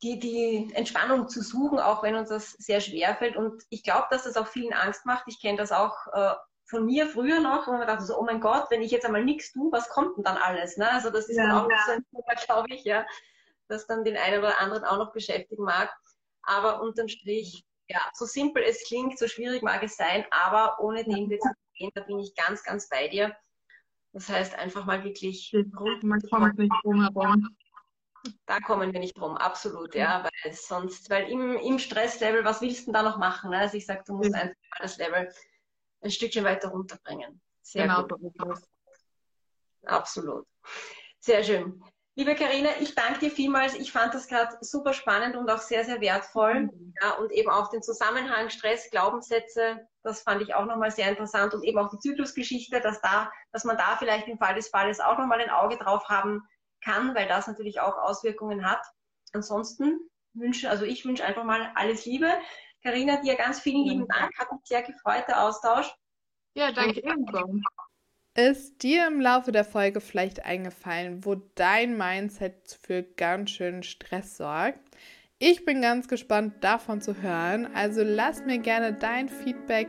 die, 0.02 0.20
die 0.20 0.72
Entspannung 0.74 1.28
zu 1.28 1.42
suchen, 1.42 1.80
auch 1.80 2.04
wenn 2.04 2.16
uns 2.16 2.30
das 2.30 2.52
sehr 2.52 2.82
schwer 2.82 3.16
fällt. 3.16 3.36
Und 3.36 3.64
ich 3.70 3.84
glaube, 3.84 4.08
dass 4.10 4.24
das 4.24 4.38
auch 4.38 4.48
vielen 4.48 4.74
Angst 4.74 5.06
macht. 5.06 5.26
Ich 5.28 5.42
kenne 5.42 5.58
das 5.58 5.72
auch 5.72 5.96
äh, 6.14 6.34
von 6.66 6.86
mir 6.86 7.08
früher 7.08 7.40
noch, 7.40 7.68
wo 7.68 7.72
man 7.72 7.88
dachte 7.88 8.06
so, 8.06 8.18
oh 8.18 8.24
mein 8.24 8.40
Gott, 8.40 8.68
wenn 8.70 8.82
ich 8.82 8.92
jetzt 8.92 9.06
einmal 9.06 9.24
nichts 9.24 9.52
tue, 9.52 9.72
was 9.72 9.90
kommt 9.90 10.18
denn 10.18 10.24
dann 10.24 10.38
alles? 10.38 10.78
Ne? 10.78 10.90
Also 10.90 11.10
das 11.10 11.28
ist 11.30 11.38
ja, 11.38 11.48
dann 11.48 11.52
auch 11.58 11.70
ja. 11.70 11.78
so 11.86 11.92
ein 11.92 12.06
Thema, 12.10 12.34
glaube 12.46 12.74
ich, 12.74 12.84
ja, 12.84 13.06
das 13.68 13.88
dann 13.88 14.04
den 14.04 14.18
einen 14.18 14.40
oder 14.40 14.60
anderen 14.60 14.84
auch 14.86 14.98
noch 14.98 15.14
beschäftigen 15.14 15.64
mag. 15.64 15.94
Aber 16.44 16.82
unterm 16.82 17.08
Strich, 17.08 17.66
ja, 17.88 18.00
so 18.14 18.26
simpel 18.26 18.64
es 18.64 18.86
klingt, 18.86 19.20
so 19.20 19.28
schwierig 19.28 19.62
mag 19.62 19.84
es 19.84 19.98
sein, 19.98 20.26
aber 20.32 20.80
ohne 20.80 21.04
den 21.04 21.30
wir 21.30 21.40
zu 21.40 21.50
gehen, 21.76 21.92
da 21.94 22.02
bin 22.02 22.20
ich 22.20 22.34
ganz, 22.36 22.64
ganz 22.64 22.88
bei 22.90 23.08
dir. 23.10 23.36
Das 24.14 24.30
heißt 24.30 24.56
einfach 24.56 24.86
mal 24.86 25.04
wirklich. 25.04 25.52
Man 26.04 26.22
kommt 26.22 26.58
nicht 26.58 26.74
drum 26.84 27.02
herum. 27.02 27.56
Da 28.46 28.60
kommen 28.60 28.94
wir 28.94 29.00
nicht 29.00 29.18
drum, 29.18 29.38
absolut, 29.38 29.96
ja, 29.96 30.24
weil 30.24 30.54
sonst, 30.54 31.10
weil 31.10 31.30
im, 31.30 31.56
im 31.58 31.80
Stresslevel, 31.80 32.44
was 32.44 32.62
willst 32.62 32.82
du 32.82 32.86
denn 32.86 32.94
da 32.94 33.04
noch 33.04 33.18
machen? 33.18 33.52
Ne? 33.52 33.58
Also 33.58 33.78
ich 33.78 33.86
sage, 33.86 34.04
du 34.06 34.16
musst 34.16 34.34
einfach 34.34 34.56
das 34.80 34.98
Level 34.98 35.32
ein 36.02 36.12
Stückchen 36.12 36.44
weiter 36.44 36.70
runterbringen. 36.70 37.42
Sehr 37.62 37.84
genau, 37.84 38.08
gut. 38.08 38.60
Absolut. 39.86 40.46
Sehr 41.20 41.44
schön. 41.44 41.84
Liebe 42.16 42.36
Karina, 42.36 42.70
ich 42.82 42.94
danke 42.94 43.20
dir 43.20 43.32
vielmals. 43.32 43.74
Ich 43.76 43.92
fand 43.92 44.14
das 44.14 44.28
gerade 44.28 44.58
super 44.62 44.94
spannend 44.94 45.38
und 45.38 45.50
auch 45.50 45.60
sehr, 45.60 45.86
sehr 45.86 46.02
wertvoll. 46.02 46.64
Mhm. 46.64 46.94
Ja, 47.02 47.12
und 47.14 47.32
eben 47.32 47.50
auch 47.50 47.70
den 47.70 47.82
Zusammenhang 47.82 48.50
Stress, 48.50 48.90
Glaubenssätze, 48.92 49.88
das 50.04 50.22
fand 50.22 50.42
ich 50.42 50.54
auch 50.54 50.66
nochmal 50.66 50.92
sehr 50.92 51.10
interessant 51.10 51.54
und 51.54 51.64
eben 51.64 51.80
auch 51.80 51.90
die 51.90 52.00
Zyklusgeschichte, 52.00 52.82
dass 52.82 53.02
da, 53.02 53.32
dass 53.54 53.64
man 53.64 53.78
da 53.78 53.96
vielleicht 53.98 54.28
im 54.28 54.38
Fall 54.38 54.56
des 54.56 54.68
Falles 54.68 55.00
auch 55.00 55.18
nochmal 55.18 55.40
ein 55.40 55.50
Auge 55.50 55.78
drauf 55.78 56.10
haben 56.10 56.44
kann, 56.82 57.16
weil 57.16 57.28
das 57.28 57.48
natürlich 57.48 57.80
auch 57.80 57.98
Auswirkungen 57.98 58.66
hat. 58.66 58.82
Ansonsten 59.34 60.00
wünsche, 60.34 60.70
also 60.70 60.86
ich 60.86 61.06
wünsche 61.06 61.26
einfach 61.26 61.44
mal 61.44 61.72
alles 61.76 62.06
Liebe. 62.06 62.32
Karina, 62.84 63.22
dir 63.22 63.36
ganz 63.36 63.60
vielen 63.60 63.86
lieben 63.86 64.08
Dank. 64.08 64.32
Hat 64.38 64.52
mich 64.52 64.62
sehr 64.66 64.82
gefreut, 64.82 65.26
der 65.28 65.44
Austausch. 65.44 65.94
Ja, 66.56 66.72
danke 66.72 67.02
ebenso. 67.04 67.60
Ist 68.34 68.82
dir 68.82 69.08
im 69.08 69.20
Laufe 69.20 69.52
der 69.52 69.66
Folge 69.66 70.00
vielleicht 70.00 70.46
eingefallen, 70.46 71.26
wo 71.26 71.36
dein 71.36 71.98
Mindset 71.98 72.80
für 72.82 73.04
ganz 73.04 73.52
schön 73.52 73.84
Stress 73.84 74.38
sorgt? 74.38 74.80
Ich 75.44 75.66
bin 75.66 75.82
ganz 75.82 76.08
gespannt 76.08 76.54
davon 76.62 77.02
zu 77.02 77.20
hören. 77.20 77.68
Also 77.74 78.04
lass 78.04 78.46
mir 78.46 78.60
gerne 78.60 78.94
dein 78.94 79.28
Feedback 79.28 79.88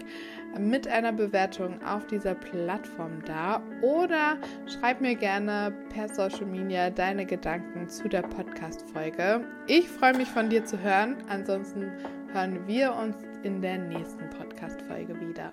mit 0.59 0.89
einer 0.89 1.13
Bewertung 1.13 1.83
auf 1.85 2.07
dieser 2.07 2.35
Plattform 2.35 3.23
da 3.27 3.63
oder 3.83 4.39
schreib 4.67 5.03
mir 5.03 5.15
gerne 5.15 5.75
per 5.91 6.09
Social 6.09 6.47
Media 6.47 6.89
deine 6.89 7.27
Gedanken 7.27 7.87
zu 7.87 8.09
der 8.09 8.23
Podcast-Folge. 8.23 9.45
Ich 9.67 9.87
freue 9.89 10.17
mich 10.17 10.29
von 10.29 10.49
dir 10.49 10.65
zu 10.65 10.81
hören. 10.81 11.19
Ansonsten 11.29 11.93
hören 12.33 12.67
wir 12.67 12.95
uns 12.95 13.17
in 13.43 13.61
der 13.61 13.77
nächsten 13.77 14.31
Podcast-Folge 14.31 15.21
wieder. 15.21 15.53